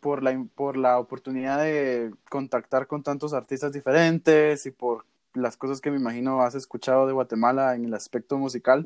por 0.00 0.22
la, 0.22 0.44
por 0.54 0.76
la 0.76 0.98
oportunidad 0.98 1.62
de 1.62 2.12
contactar 2.30 2.86
con 2.86 3.02
tantos 3.02 3.34
artistas 3.34 3.72
diferentes 3.72 4.66
y 4.66 4.70
por 4.70 5.04
las 5.34 5.56
cosas 5.56 5.80
que 5.80 5.90
me 5.90 5.98
imagino 5.98 6.40
has 6.42 6.54
escuchado 6.54 7.06
de 7.06 7.12
Guatemala 7.12 7.74
en 7.74 7.84
el 7.84 7.94
aspecto 7.94 8.38
musical. 8.38 8.84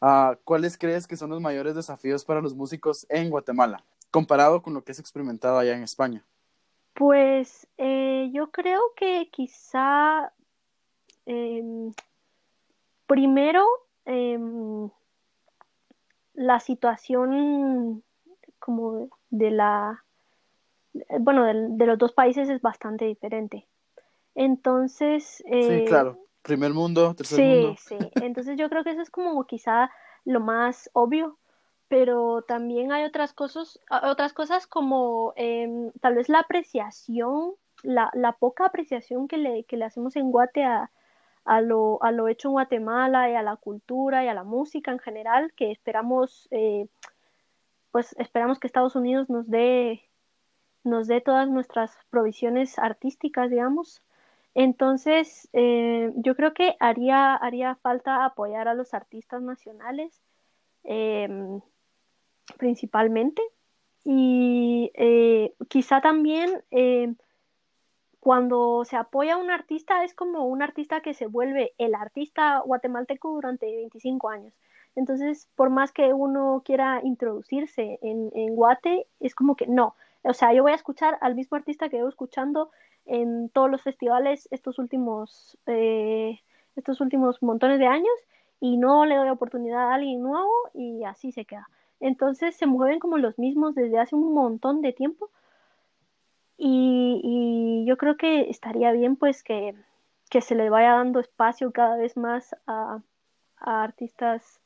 Ah, 0.00 0.36
¿Cuáles 0.44 0.76
crees 0.76 1.06
que 1.06 1.16
son 1.16 1.30
los 1.30 1.40
mayores 1.40 1.74
desafíos 1.74 2.24
para 2.24 2.40
los 2.40 2.54
músicos 2.54 3.06
en 3.08 3.30
Guatemala, 3.30 3.82
comparado 4.10 4.60
con 4.62 4.74
lo 4.74 4.84
que 4.84 4.92
has 4.92 4.98
experimentado 4.98 5.58
allá 5.58 5.76
en 5.76 5.82
España? 5.82 6.22
Pues 6.94 7.66
eh, 7.78 8.30
yo 8.32 8.50
creo 8.50 8.80
que 8.96 9.28
quizá 9.32 10.32
em, 11.26 11.92
primero 13.06 13.64
em, 14.04 14.88
la 16.34 16.60
situación 16.60 18.02
como 18.58 19.08
de 19.30 19.50
la 19.50 20.04
bueno, 21.20 21.44
de, 21.44 21.86
los 21.86 21.98
dos 21.98 22.12
países 22.12 22.48
es 22.48 22.60
bastante 22.60 23.04
diferente. 23.04 23.66
Entonces... 24.34 25.24
sí, 25.24 25.44
eh, 25.46 25.84
claro. 25.86 26.18
Primer 26.42 26.72
mundo, 26.72 27.14
tercer 27.14 27.38
mundo. 27.40 27.74
Sí, 27.78 27.96
sí. 27.98 28.10
Entonces 28.16 28.58
yo 28.58 28.68
creo 28.68 28.84
que 28.84 28.90
eso 28.90 29.00
es 29.00 29.10
como 29.10 29.44
quizá 29.44 29.90
lo 30.24 30.40
más 30.40 30.90
obvio, 30.92 31.38
pero 31.88 32.42
también 32.42 32.92
hay 32.92 33.04
otras 33.04 33.32
cosas, 33.32 33.80
otras 33.90 34.32
cosas 34.34 34.66
como 34.66 35.32
em, 35.36 35.90
tal 36.00 36.14
vez 36.14 36.28
la 36.28 36.40
apreciación, 36.40 37.54
la, 37.82 38.10
la 38.12 38.32
poca 38.32 38.66
apreciación 38.66 39.26
que 39.26 39.38
le, 39.38 39.64
que 39.64 39.76
le 39.76 39.86
hacemos 39.86 40.16
en 40.16 40.30
Guate 40.30 40.64
a, 40.64 40.90
a, 41.44 41.60
lo, 41.60 42.02
a 42.02 42.12
lo 42.12 42.28
hecho 42.28 42.48
en 42.48 42.52
Guatemala 42.52 43.30
y 43.30 43.34
a 43.34 43.42
la 43.42 43.56
cultura 43.56 44.24
y 44.24 44.28
a 44.28 44.34
la 44.34 44.44
música 44.44 44.90
en 44.90 44.98
general, 44.98 45.52
que 45.56 45.70
esperamos, 45.70 46.48
eh, 46.50 46.88
pues 47.90 48.14
esperamos 48.18 48.58
que 48.58 48.66
Estados 48.66 48.96
Unidos 48.96 49.28
nos 49.30 49.48
dé 49.48 50.02
nos 50.84 51.06
dé 51.08 51.20
todas 51.20 51.48
nuestras 51.48 51.96
provisiones 52.10 52.78
artísticas, 52.78 53.50
digamos. 53.50 54.02
Entonces, 54.54 55.48
eh, 55.52 56.12
yo 56.16 56.36
creo 56.36 56.54
que 56.54 56.76
haría, 56.78 57.34
haría 57.34 57.74
falta 57.76 58.24
apoyar 58.24 58.68
a 58.68 58.74
los 58.74 58.94
artistas 58.94 59.42
nacionales 59.42 60.22
em, 60.84 61.60
principalmente 62.58 63.42
y 64.04 64.92
eh, 64.94 65.54
quizá 65.68 66.00
también 66.02 66.62
em, 66.70 67.16
cuando 68.24 68.86
se 68.86 68.96
apoya 68.96 69.34
a 69.34 69.36
un 69.36 69.50
artista 69.50 70.02
es 70.02 70.14
como 70.14 70.46
un 70.46 70.62
artista 70.62 71.02
que 71.02 71.12
se 71.12 71.26
vuelve 71.26 71.74
el 71.76 71.94
artista 71.94 72.60
guatemalteco 72.64 73.34
durante 73.34 73.66
25 73.66 74.30
años. 74.30 74.54
Entonces, 74.96 75.50
por 75.54 75.68
más 75.68 75.92
que 75.92 76.14
uno 76.14 76.62
quiera 76.64 77.02
introducirse 77.04 77.98
en, 78.00 78.30
en 78.34 78.56
Guate, 78.56 79.06
es 79.20 79.34
como 79.34 79.56
que 79.56 79.66
no, 79.66 79.94
o 80.22 80.32
sea, 80.32 80.54
yo 80.54 80.62
voy 80.62 80.72
a 80.72 80.76
escuchar 80.76 81.18
al 81.20 81.34
mismo 81.34 81.58
artista 81.58 81.90
que 81.90 81.98
llevo 81.98 82.08
escuchando 82.08 82.70
en 83.04 83.50
todos 83.50 83.70
los 83.70 83.82
festivales 83.82 84.48
estos 84.50 84.78
últimos, 84.78 85.58
eh, 85.66 86.40
estos 86.76 87.02
últimos 87.02 87.42
montones 87.42 87.78
de 87.78 87.88
años 87.88 88.16
y 88.58 88.78
no 88.78 89.04
le 89.04 89.16
doy 89.16 89.28
oportunidad 89.28 89.90
a 89.90 89.94
alguien 89.96 90.22
nuevo 90.22 90.50
y 90.72 91.04
así 91.04 91.30
se 91.30 91.44
queda. 91.44 91.68
Entonces 92.00 92.56
se 92.56 92.64
mueven 92.64 93.00
como 93.00 93.18
los 93.18 93.38
mismos 93.38 93.74
desde 93.74 93.98
hace 93.98 94.16
un 94.16 94.32
montón 94.32 94.80
de 94.80 94.94
tiempo 94.94 95.28
Y, 96.56 97.84
yo 97.86 97.96
creo 97.96 98.16
que 98.16 98.48
estaría 98.50 98.92
bien 98.92 99.16
pues 99.16 99.42
que, 99.42 99.74
se 100.40 100.54
le 100.56 100.68
vaya 100.68 100.94
dando 100.94 101.20
espacio 101.20 101.70
cada 101.72 101.96
vez 101.96 102.16
más 102.16 102.56
a, 102.66 103.00
artistas 103.56 104.60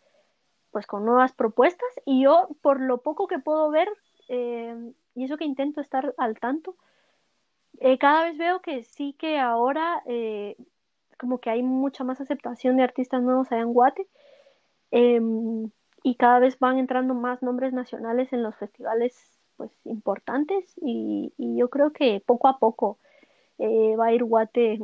pues 0.70 0.86
con 0.86 1.04
nuevas 1.04 1.32
propuestas. 1.32 1.88
Y 2.04 2.22
yo 2.22 2.48
por 2.62 2.80
lo 2.80 2.98
poco 3.02 3.26
que 3.26 3.38
puedo 3.38 3.70
ver 3.70 3.88
eh, 4.28 4.92
y 5.14 5.24
eso 5.24 5.36
que 5.36 5.44
intento 5.44 5.80
estar 5.80 6.14
al 6.18 6.38
tanto 6.38 6.76
eh, 7.80 7.98
cada 7.98 8.24
vez 8.24 8.36
veo 8.36 8.60
que 8.60 8.82
sí 8.82 9.14
que 9.18 9.38
ahora 9.38 10.02
eh, 10.06 10.56
como 11.18 11.38
que 11.38 11.50
hay 11.50 11.62
mucha 11.62 12.04
más 12.04 12.20
aceptación 12.20 12.76
de 12.76 12.82
artistas 12.82 13.22
nuevos 13.22 13.50
allá 13.52 13.62
en 13.62 13.72
Guate 13.72 14.06
em, 14.90 15.70
y 16.02 16.16
cada 16.16 16.40
vez 16.40 16.58
van 16.58 16.78
entrando 16.78 17.14
más 17.14 17.42
nombres 17.42 17.72
nacionales 17.72 18.32
en 18.32 18.42
los 18.42 18.56
festivales 18.56 19.37
pues 19.58 19.72
importantes 19.84 20.72
y, 20.80 21.34
yo 21.36 21.68
creo 21.68 21.92
que 21.92 22.22
poco 22.24 22.48
a 22.48 22.58
poco 22.58 22.98
eh, 23.58 23.96
va 23.96 24.06
a 24.06 24.12
ir 24.12 24.24
Guate 24.24 24.78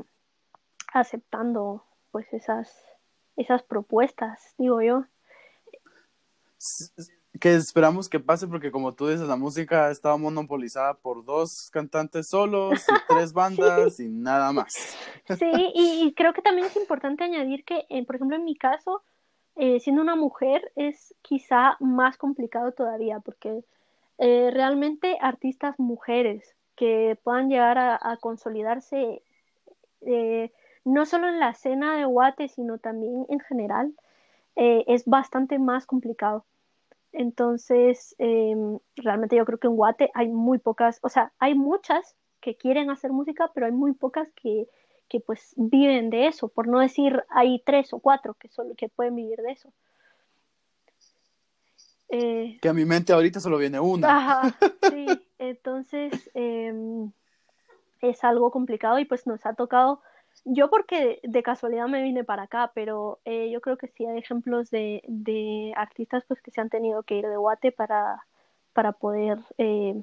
aceptando 0.92 1.84
pues 2.10 2.26
esas 2.32 2.70
esas 3.36 3.62
propuestas 3.62 4.54
digo 4.58 4.82
yo. 4.82 5.04
Que 7.40 7.54
esperamos 7.54 8.08
que 8.08 8.20
pase 8.20 8.46
porque 8.46 8.70
como 8.70 8.94
tú 8.94 9.08
dices 9.08 9.26
la 9.28 9.36
música 9.36 9.90
estaba 9.90 10.16
monopolizada 10.16 10.94
por 10.94 11.24
dos 11.24 11.70
cantantes 11.72 12.28
solos 12.28 12.84
y 12.88 12.92
tres 13.08 13.32
bandas 13.32 14.00
y 14.00 14.08
nada 14.08 14.52
más. 14.52 14.72
Sí 15.38 15.50
y, 15.74 16.12
creo 16.14 16.32
que 16.32 16.42
también 16.42 16.66
es 16.66 16.76
importante 16.76 17.22
añadir 17.22 17.64
que 17.64 17.86
eh, 17.88 18.04
por 18.04 18.16
ejemplo 18.16 18.36
en 18.36 18.44
mi 18.44 18.56
caso 18.56 19.02
eh, 19.56 19.78
siendo 19.78 20.02
una 20.02 20.16
mujer 20.16 20.72
es 20.74 21.14
quizá 21.22 21.76
más 21.78 22.16
complicado 22.16 22.72
todavía 22.72 23.20
porque 23.20 23.64
eh, 24.18 24.50
realmente 24.52 25.18
artistas 25.20 25.78
mujeres 25.78 26.54
que 26.76 27.18
puedan 27.22 27.48
llegar 27.48 27.78
a, 27.78 28.16
consolidarse 28.20 29.22
eh, 30.02 30.52
no 30.84 31.06
solo 31.06 31.28
en 31.28 31.40
la 31.40 31.50
escena 31.50 31.96
de 31.96 32.04
Guate, 32.04 32.48
sino 32.48 32.78
también 32.78 33.26
en 33.28 33.40
general, 33.40 33.94
eh, 34.56 34.84
es 34.86 35.04
bastante 35.06 35.58
más 35.58 35.86
complicado. 35.86 36.44
Entonces, 37.12 38.14
em, 38.18 38.78
realmente 38.96 39.36
yo 39.36 39.44
creo 39.44 39.58
que 39.58 39.68
en 39.68 39.76
Guate 39.76 40.10
hay 40.14 40.28
muy 40.28 40.58
pocas, 40.58 40.98
o 41.02 41.08
sea, 41.08 41.32
hay 41.38 41.54
muchas 41.54 42.16
que 42.40 42.56
quieren 42.56 42.90
hacer 42.90 43.12
música, 43.12 43.50
pero 43.54 43.66
hay 43.66 43.72
muy 43.72 43.92
pocas 43.94 44.30
que, 44.32 44.68
que 45.08 45.20
pues 45.20 45.54
viven 45.56 46.10
de 46.10 46.26
eso, 46.26 46.48
por 46.48 46.66
no 46.68 46.80
decir 46.80 47.24
hay 47.30 47.60
tres 47.64 47.92
o 47.92 48.00
cuatro 48.00 48.34
que 48.34 48.48
solo 48.48 48.74
que 48.76 48.88
pueden 48.88 49.14
vivir 49.16 49.40
de 49.42 49.52
eso. 49.52 49.72
Eh, 52.16 52.58
que 52.60 52.68
a 52.68 52.72
mi 52.72 52.84
mente 52.84 53.12
ahorita 53.12 53.40
solo 53.40 53.58
viene 53.58 53.80
una. 53.80 54.16
Ajá, 54.16 54.56
sí, 54.88 55.06
entonces 55.38 56.30
em, 56.34 57.10
es 58.00 58.22
algo 58.22 58.52
complicado 58.52 59.00
y 59.00 59.04
pues 59.04 59.26
nos 59.26 59.44
ha 59.46 59.54
tocado, 59.54 60.00
yo 60.44 60.70
porque 60.70 61.18
de 61.24 61.42
casualidad 61.42 61.88
me 61.88 62.02
vine 62.04 62.22
para 62.22 62.44
acá, 62.44 62.70
pero 62.72 63.18
eh, 63.24 63.50
yo 63.50 63.60
creo 63.60 63.76
que 63.76 63.88
sí 63.88 64.06
hay 64.06 64.16
ejemplos 64.16 64.70
de, 64.70 65.02
de, 65.08 65.72
artistas 65.74 66.22
pues 66.28 66.40
que 66.40 66.52
se 66.52 66.60
han 66.60 66.70
tenido 66.70 67.02
que 67.02 67.16
ir 67.16 67.26
de 67.26 67.36
Guate 67.36 67.72
para, 67.72 68.24
para 68.74 68.92
poder 68.92 69.40
eh, 69.58 70.00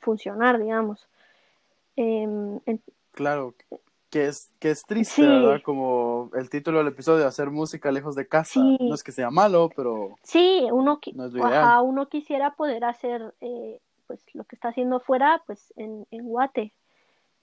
funcionar, 0.00 0.58
digamos. 0.58 1.06
Em, 1.94 2.58
claro, 3.12 3.54
que 4.10 4.26
es, 4.26 4.52
que 4.58 4.70
es 4.70 4.82
triste, 4.82 5.22
¿verdad? 5.22 5.60
Como 5.64 6.30
el 6.34 6.48
título 6.48 6.78
del 6.78 6.88
episodio, 6.88 7.26
hacer 7.26 7.50
música 7.50 7.92
lejos 7.92 8.14
de 8.14 8.26
casa. 8.26 8.60
No 8.60 8.94
es 8.94 9.02
que 9.02 9.12
sea 9.12 9.30
malo, 9.30 9.70
pero... 9.74 10.16
Sí, 10.22 10.66
uno, 10.72 11.00
uno 11.82 12.08
quisiera 12.08 12.54
poder 12.54 12.84
hacer 12.84 13.34
eh, 13.40 13.80
pues 14.06 14.24
lo 14.32 14.44
que 14.44 14.56
está 14.56 14.68
haciendo 14.68 15.00
fuera, 15.00 15.42
pues 15.46 15.72
en, 15.76 16.06
en 16.10 16.26
Guate. 16.26 16.72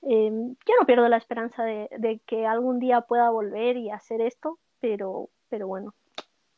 Em, 0.02 0.56
yo 0.68 0.74
no 0.80 0.86
pierdo 0.86 1.08
la 1.08 1.18
esperanza 1.18 1.64
de, 1.64 2.22
que 2.28 2.46
algún 2.46 2.80
día 2.80 3.02
pueda 3.02 3.30
volver 3.30 3.78
y 3.78 3.90
hacer 3.90 4.22
esto, 4.22 4.60
pero, 4.80 5.30
pero 5.50 5.68
bueno, 5.68 5.94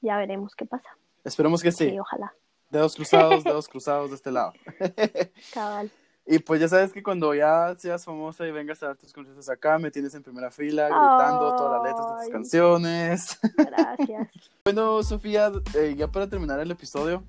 ya 0.02 0.17
veremos 0.17 0.56
qué 0.56 0.65
pasa. 0.65 0.89
Esperemos 1.24 1.62
que 1.62 1.72
sí. 1.72 1.89
Sí, 1.89 2.00
ojalá. 2.00 2.34
Dedos 2.70 2.96
cruzados, 2.96 3.43
dedos 3.43 3.67
cruzados 3.67 4.10
de 4.10 4.15
este 4.15 4.32
lado. 4.32 4.54
Cabal. 5.54 5.91
Y 6.30 6.40
pues 6.40 6.60
ya 6.60 6.68
sabes 6.68 6.92
que 6.92 7.02
cuando 7.02 7.34
ya 7.34 7.74
seas 7.78 8.04
famosa 8.04 8.46
y 8.46 8.52
vengas 8.52 8.84
a 8.84 8.88
dar 8.88 8.98
tus 8.98 9.13
conciertos 9.13 9.48
acá, 9.48 9.80
me 9.80 9.92
tienes 9.92 10.13
en 10.13 10.24
primera 10.24 10.52
fila 10.52 10.84
gritando 10.84 11.56
todas 11.56 11.72
las 11.72 11.84
letras 11.84 12.08
de 12.08 12.24
tus 12.24 12.34
canciones. 12.34 13.40
Gracias. 13.58 14.30
bueno, 14.66 15.02
Sofía, 15.04 15.52
eh, 15.74 15.96
ya 15.98 16.10
para 16.10 16.28
terminar 16.28 16.60
el 16.60 16.70
episodio, 16.70 17.24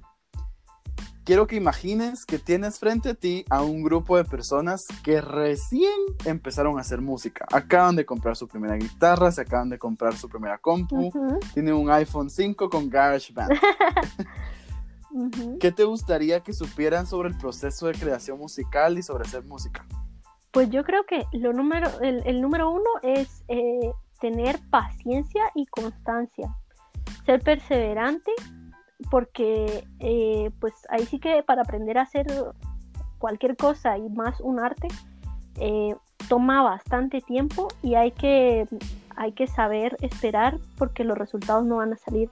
quiero 1.22 1.46
que 1.46 1.54
imagines 1.54 2.24
que 2.24 2.40
tienes 2.40 2.80
frente 2.80 3.10
a 3.10 3.14
ti 3.14 3.44
a 3.50 3.62
un 3.62 3.84
grupo 3.84 4.16
de 4.16 4.24
personas 4.24 4.84
que 5.04 5.20
recién 5.20 5.92
empezaron 6.24 6.76
a 6.76 6.80
hacer 6.80 7.00
música. 7.00 7.46
Acaban 7.52 7.94
de 7.94 8.04
comprar 8.04 8.34
su 8.34 8.48
primera 8.48 8.74
guitarra, 8.74 9.30
se 9.30 9.42
acaban 9.42 9.68
de 9.68 9.78
comprar 9.78 10.16
su 10.16 10.28
primera 10.28 10.58
compu, 10.58 11.12
tienen 11.54 11.74
un 11.74 11.88
iPhone 11.88 12.30
5 12.30 12.68
con 12.68 12.90
GarageBand. 12.90 13.52
¿Qué 15.60 15.72
te 15.72 15.84
gustaría 15.84 16.40
que 16.40 16.52
supieran 16.52 17.06
sobre 17.06 17.30
el 17.30 17.38
proceso 17.38 17.86
de 17.86 17.94
creación 17.94 18.38
musical 18.38 18.98
y 18.98 19.02
sobre 19.02 19.24
hacer 19.24 19.44
música? 19.44 19.86
Pues 20.50 20.70
yo 20.70 20.84
creo 20.84 21.04
que 21.04 21.24
lo 21.32 21.52
número, 21.52 21.88
el, 22.00 22.40
número 22.40 22.70
uno 22.70 22.88
es 23.02 23.44
eh, 23.48 23.92
tener 24.20 24.58
paciencia 24.70 25.42
y 25.54 25.66
constancia, 25.66 26.54
ser 27.24 27.40
perseverante, 27.42 28.32
porque 29.10 29.84
eh, 30.00 30.50
pues 30.60 30.74
ahí 30.90 31.06
sí 31.06 31.18
que 31.18 31.42
para 31.42 31.62
aprender 31.62 31.98
a 31.98 32.02
hacer 32.02 32.26
cualquier 33.18 33.56
cosa 33.56 33.98
y 33.98 34.08
más 34.08 34.40
un 34.40 34.60
arte, 34.60 34.88
eh, 35.56 35.94
toma 36.28 36.62
bastante 36.62 37.20
tiempo 37.20 37.68
y 37.82 37.94
hay 37.94 38.12
que, 38.12 38.66
hay 39.16 39.32
que 39.32 39.46
saber 39.46 39.96
esperar 40.00 40.58
porque 40.76 41.04
los 41.04 41.16
resultados 41.16 41.64
no 41.64 41.76
van 41.76 41.92
a 41.92 41.96
salir 41.96 42.30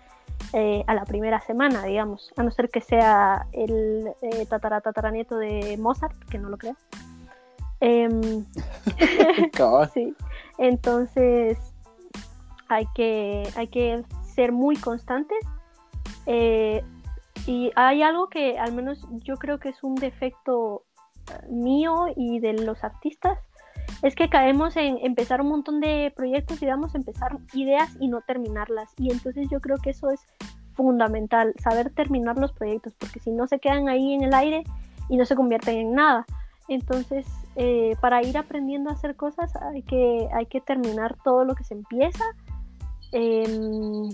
eh, 0.53 0.85
a 0.87 0.95
la 0.95 1.05
primera 1.05 1.41
semana, 1.41 1.85
digamos, 1.85 2.33
a 2.37 2.43
no 2.43 2.51
ser 2.51 2.71
que 2.71 2.81
sea 2.81 3.47
el 3.53 4.13
eh, 4.23 4.47
tataratataranieto 4.47 5.37
de 5.37 5.77
Mozart, 5.79 6.17
que 6.31 6.39
no 6.39 6.49
lo 6.49 6.57
creo. 6.57 6.77
Em, 7.81 8.45
sí. 9.95 10.15
Entonces 10.59 11.59
hay 12.69 12.87
que, 12.95 13.49
hay 13.57 13.69
que 13.69 14.05
ser 14.23 14.53
muy 14.53 14.77
constantes. 14.77 15.39
Eh, 16.27 16.83
y 17.47 17.71
hay 17.77 18.03
algo 18.03 18.29
que 18.29 18.59
al 18.59 18.73
menos 18.73 19.07
yo 19.23 19.37
creo 19.37 19.59
que 19.59 19.69
es 19.69 19.83
un 19.83 19.95
defecto 19.95 20.83
eh, 21.31 21.47
mío 21.49 22.07
y 22.17 22.41
de 22.41 22.55
los 22.55 22.83
artistas, 22.83 23.39
es 24.03 24.15
que 24.15 24.29
caemos 24.29 24.77
en 24.77 24.99
empezar 25.03 25.41
un 25.41 25.49
montón 25.49 25.81
de 25.81 26.13
proyectos 26.15 26.63
y 26.63 26.67
vamos 26.67 26.95
a 26.95 26.99
empezar 26.99 27.37
ideas 27.55 27.97
y 28.01 28.09
no 28.09 28.21
terminarlas. 28.21 28.93
Y 28.99 29.11
entonces 29.11 29.49
yo 29.51 29.61
creo 29.61 29.79
que 29.79 29.91
eso 29.91 30.11
es 30.11 30.21
fundamental, 30.75 31.55
saber 31.59 31.91
terminar 31.91 32.37
los 32.37 32.53
proyectos, 32.53 32.95
porque 32.99 33.19
si 33.21 33.31
no 33.31 33.47
se 33.47 33.59
quedan 33.59 33.89
ahí 33.89 34.13
en 34.13 34.23
el 34.23 34.35
aire 34.35 34.63
y 35.09 35.17
no 35.17 35.25
se 35.25 35.35
convierten 35.35 35.79
en 35.79 35.95
nada. 35.95 36.27
Entonces, 36.69 37.27
eh, 37.55 37.97
para 38.01 38.23
ir 38.23 38.37
aprendiendo 38.37 38.91
a 38.91 38.95
hacer 38.95 39.17
cosas 39.17 39.55
hay 39.57 39.83
que, 39.83 40.29
hay 40.35 40.47
que 40.47 40.61
terminar 40.61 41.17
todo 41.25 41.45
lo 41.45 41.55
que 41.55 41.65
se 41.65 41.75
empieza. 41.75 42.25
Em, 43.13 44.11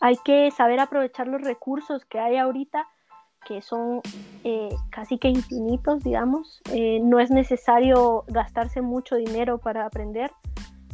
hay 0.00 0.16
que 0.24 0.50
saber 0.50 0.78
aprovechar 0.80 1.26
los 1.26 1.42
recursos 1.42 2.04
que 2.04 2.20
hay 2.20 2.36
ahorita 2.36 2.86
que 3.46 3.62
son 3.62 4.00
eh, 4.42 4.70
casi 4.90 5.18
que 5.18 5.28
infinitos, 5.28 6.02
digamos. 6.02 6.60
Eh, 6.72 7.00
no 7.02 7.20
es 7.20 7.30
necesario 7.30 8.24
gastarse 8.28 8.82
mucho 8.82 9.16
dinero 9.16 9.58
para 9.58 9.86
aprender, 9.86 10.30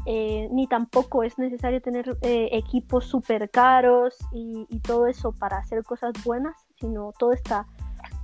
eh, 0.06 0.48
ni 0.52 0.66
tampoco 0.66 1.22
es 1.22 1.38
necesario 1.38 1.80
tener 1.80 2.16
equipos 2.22 3.06
súper 3.06 3.50
caros 3.50 4.16
y, 4.32 4.66
y, 4.70 4.80
todo 4.80 5.06
eso 5.06 5.32
para 5.32 5.58
hacer 5.58 5.82
cosas 5.84 6.12
buenas, 6.24 6.56
sino 6.80 7.12
todo 7.18 7.32
está 7.32 7.66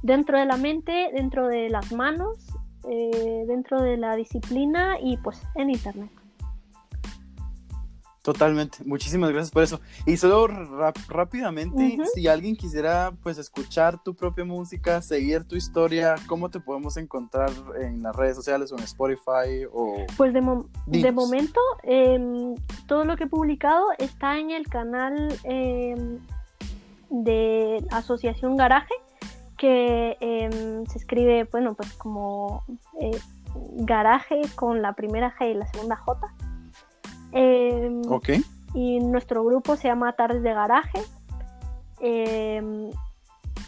dentro 0.02 0.38
de 0.38 0.46
la 0.46 0.56
mente, 0.56 1.10
dentro 1.12 1.48
de 1.48 1.68
las 1.68 1.92
manos, 1.92 2.38
dentro 2.82 3.82
de 3.82 3.96
la 3.96 4.14
disciplina 4.14 4.96
y 5.00 5.16
pues 5.16 5.42
en 5.56 5.70
internet. 5.70 6.10
Totalmente, 8.26 8.78
muchísimas 8.84 9.30
gracias 9.30 9.52
por 9.52 9.62
eso. 9.62 9.80
Y 10.04 10.16
solo 10.16 10.48
rápidamente, 10.48 11.96
si 12.12 12.26
alguien 12.26 12.56
quisiera 12.56 13.12
pues 13.22 13.38
escuchar 13.38 14.02
tu 14.02 14.16
propia 14.16 14.44
música, 14.44 15.00
seguir 15.00 15.44
tu 15.44 15.54
historia, 15.54 16.16
¿cómo 16.26 16.50
te 16.50 16.58
podemos 16.58 16.96
encontrar 16.96 17.52
en 17.80 18.02
las 18.02 18.16
redes 18.16 18.34
sociales 18.34 18.72
o 18.72 18.78
en 18.78 18.82
Spotify? 18.82 19.64
O... 19.72 19.98
Pues 20.16 20.34
de, 20.34 20.40
momento, 20.40 21.60
em, 21.84 22.56
todo 22.88 23.04
lo 23.04 23.16
que 23.16 23.24
he 23.24 23.28
publicado 23.28 23.84
está 23.96 24.40
en 24.40 24.50
el 24.50 24.66
canal 24.66 25.32
em, 25.44 26.18
de 27.10 27.86
Asociación 27.92 28.56
Garaje, 28.56 28.94
que 29.56 30.16
em, 30.18 30.84
se 30.86 30.98
escribe, 30.98 31.44
bueno, 31.44 31.74
pues 31.74 31.92
como 31.92 32.64
eh, 33.00 33.16
garaje 33.76 34.42
con 34.56 34.82
la 34.82 34.94
primera 34.94 35.32
G 35.38 35.52
y 35.52 35.54
la 35.54 35.68
segunda 35.68 35.94
J. 35.94 36.26
Em, 37.38 38.00
y 38.72 38.98
nuestro 39.00 39.44
grupo 39.44 39.76
se 39.76 39.88
llama 39.88 40.14
Tardes 40.14 40.42
de 40.42 40.54
Garaje. 40.54 41.02
Em, 42.00 42.90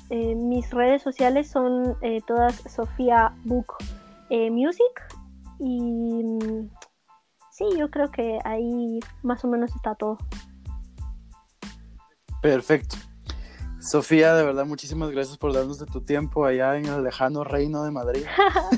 eh, 0.09 0.35
mis 0.35 0.71
redes 0.71 1.03
sociales 1.03 1.51
son 1.51 1.95
eh, 2.01 2.23
todas 2.27 2.55
Sofía 2.67 3.35
Book 3.45 3.75
eh, 4.31 4.51
Music. 4.51 5.03
Y 5.59 5.81
mm, 5.83 6.71
sí, 7.51 7.67
yo 7.77 7.91
creo 7.91 8.11
que 8.11 8.39
ahí 8.45 9.01
más 9.23 9.45
o 9.45 9.49
menos 9.49 9.71
está 9.77 9.95
todo. 9.95 10.17
Perfecto. 12.41 12.97
Sofía, 13.89 14.35
de 14.35 14.45
verdad, 14.45 14.67
muchísimas 14.67 15.11
gracias 15.11 15.39
por 15.39 15.55
darnos 15.55 15.79
de 15.79 15.87
tu 15.87 16.03
tiempo 16.03 16.45
allá 16.45 16.77
en 16.77 16.85
el 16.85 17.03
lejano 17.03 17.43
reino 17.43 17.85
de 17.85 17.91
Madrid 17.91 18.23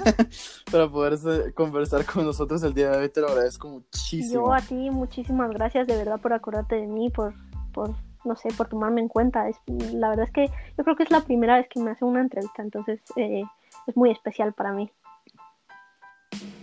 para 0.70 0.88
poder 0.88 1.14
eh, 1.14 1.52
conversar 1.52 2.04
con 2.04 2.24
nosotros 2.24 2.62
el 2.62 2.74
día 2.74 2.92
de 2.92 2.98
hoy. 2.98 3.08
Te 3.08 3.20
lo 3.20 3.26
agradezco 3.26 3.68
muchísimo. 3.68 4.32
Yo 4.32 4.54
a 4.54 4.60
ti, 4.60 4.88
muchísimas 4.90 5.50
gracias 5.50 5.88
de 5.88 5.96
verdad 5.96 6.20
por 6.20 6.32
acordarte 6.32 6.76
de 6.76 6.86
mí, 6.86 7.10
por, 7.10 7.34
por 7.72 7.90
no 8.24 8.36
sé, 8.36 8.50
por 8.56 8.68
tomarme 8.68 9.00
en 9.00 9.08
cuenta. 9.08 9.48
Es, 9.48 9.56
la 9.66 10.10
verdad 10.10 10.26
es 10.26 10.32
que 10.32 10.46
yo 10.78 10.84
creo 10.84 10.94
que 10.94 11.02
es 11.02 11.10
la 11.10 11.22
primera 11.22 11.56
vez 11.56 11.66
que 11.68 11.80
me 11.80 11.90
hacen 11.90 12.06
una 12.06 12.20
entrevista, 12.20 12.62
entonces 12.62 13.00
eh, 13.16 13.42
es 13.88 13.96
muy 13.96 14.12
especial 14.12 14.52
para 14.52 14.72
mí. 14.72 14.92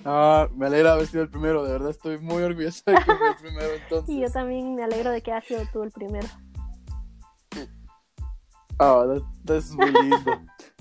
Ah, 0.06 0.48
me 0.56 0.68
alegra 0.68 0.94
haber 0.94 1.06
sido 1.08 1.24
el 1.24 1.30
primero, 1.30 1.66
de 1.66 1.74
verdad 1.74 1.90
estoy 1.90 2.18
muy 2.18 2.42
orgulloso 2.42 2.82
de 2.86 2.96
que 2.96 3.04
fui 3.04 3.28
el 3.28 3.36
primero 3.36 3.74
entonces. 3.74 4.10
Y 4.16 4.22
yo 4.22 4.32
también 4.32 4.74
me 4.74 4.84
alegro 4.86 5.12
de 5.12 5.22
que 5.22 5.34
hayas 5.34 5.46
sido 5.46 5.64
tú 5.74 5.84
el 5.84 5.92
primero. 5.92 6.28
Ah, 8.80 9.06
eso 9.46 9.56
es 9.56 9.72
muy 9.72 9.92
lindo. 9.92 10.32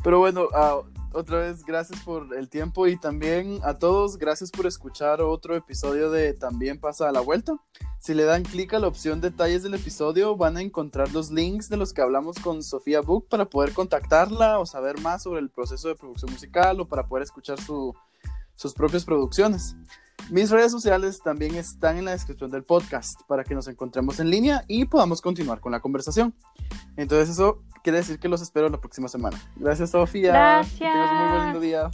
Pero 0.02 0.18
bueno, 0.18 0.48
ah, 0.54 0.80
otra 1.12 1.38
vez 1.38 1.64
gracias 1.64 2.00
por 2.02 2.36
el 2.36 2.50
tiempo 2.50 2.86
y 2.86 2.98
también 2.98 3.58
a 3.62 3.74
todos 3.74 4.18
gracias 4.18 4.50
por 4.50 4.66
escuchar 4.66 5.22
otro 5.22 5.56
episodio 5.56 6.10
de 6.10 6.34
También 6.34 6.78
pasa 6.78 7.08
a 7.08 7.12
la 7.12 7.20
vuelta. 7.20 7.56
Si 7.98 8.12
le 8.12 8.24
dan 8.24 8.42
clic 8.42 8.74
a 8.74 8.78
la 8.78 8.86
opción 8.86 9.22
detalles 9.22 9.62
del 9.62 9.74
episodio 9.74 10.36
van 10.36 10.58
a 10.58 10.60
encontrar 10.60 11.10
los 11.12 11.30
links 11.30 11.70
de 11.70 11.78
los 11.78 11.94
que 11.94 12.02
hablamos 12.02 12.38
con 12.38 12.62
Sofía 12.62 13.00
Book 13.00 13.28
para 13.28 13.46
poder 13.46 13.72
contactarla 13.72 14.58
o 14.58 14.66
saber 14.66 15.00
más 15.00 15.22
sobre 15.22 15.40
el 15.40 15.48
proceso 15.48 15.88
de 15.88 15.94
producción 15.94 16.30
musical 16.30 16.78
o 16.80 16.86
para 16.86 17.06
poder 17.06 17.22
escuchar 17.22 17.58
sus 17.58 18.74
propias 18.74 19.06
producciones. 19.06 19.74
Mis 20.30 20.50
redes 20.50 20.72
sociales 20.72 21.20
también 21.22 21.54
están 21.54 21.98
en 21.98 22.06
la 22.06 22.10
descripción 22.10 22.50
del 22.50 22.64
podcast 22.64 23.20
para 23.28 23.44
que 23.44 23.54
nos 23.54 23.68
encontremos 23.68 24.18
en 24.18 24.30
línea 24.30 24.64
y 24.66 24.84
podamos 24.86 25.20
continuar 25.20 25.60
con 25.60 25.72
la 25.72 25.80
conversación. 25.80 26.34
Entonces 26.96 27.28
eso 27.30 27.62
quiere 27.84 27.98
decir 27.98 28.18
que 28.18 28.28
los 28.28 28.42
espero 28.42 28.68
la 28.68 28.80
próxima 28.80 29.08
semana. 29.08 29.40
Gracias, 29.56 29.90
Sofía. 29.90 30.32
Gracias. 30.32 30.78
Que 30.78 30.86
tengas 30.86 31.12
un 31.12 31.28
muy 31.28 31.50
buen 31.50 31.60
día. 31.62 31.90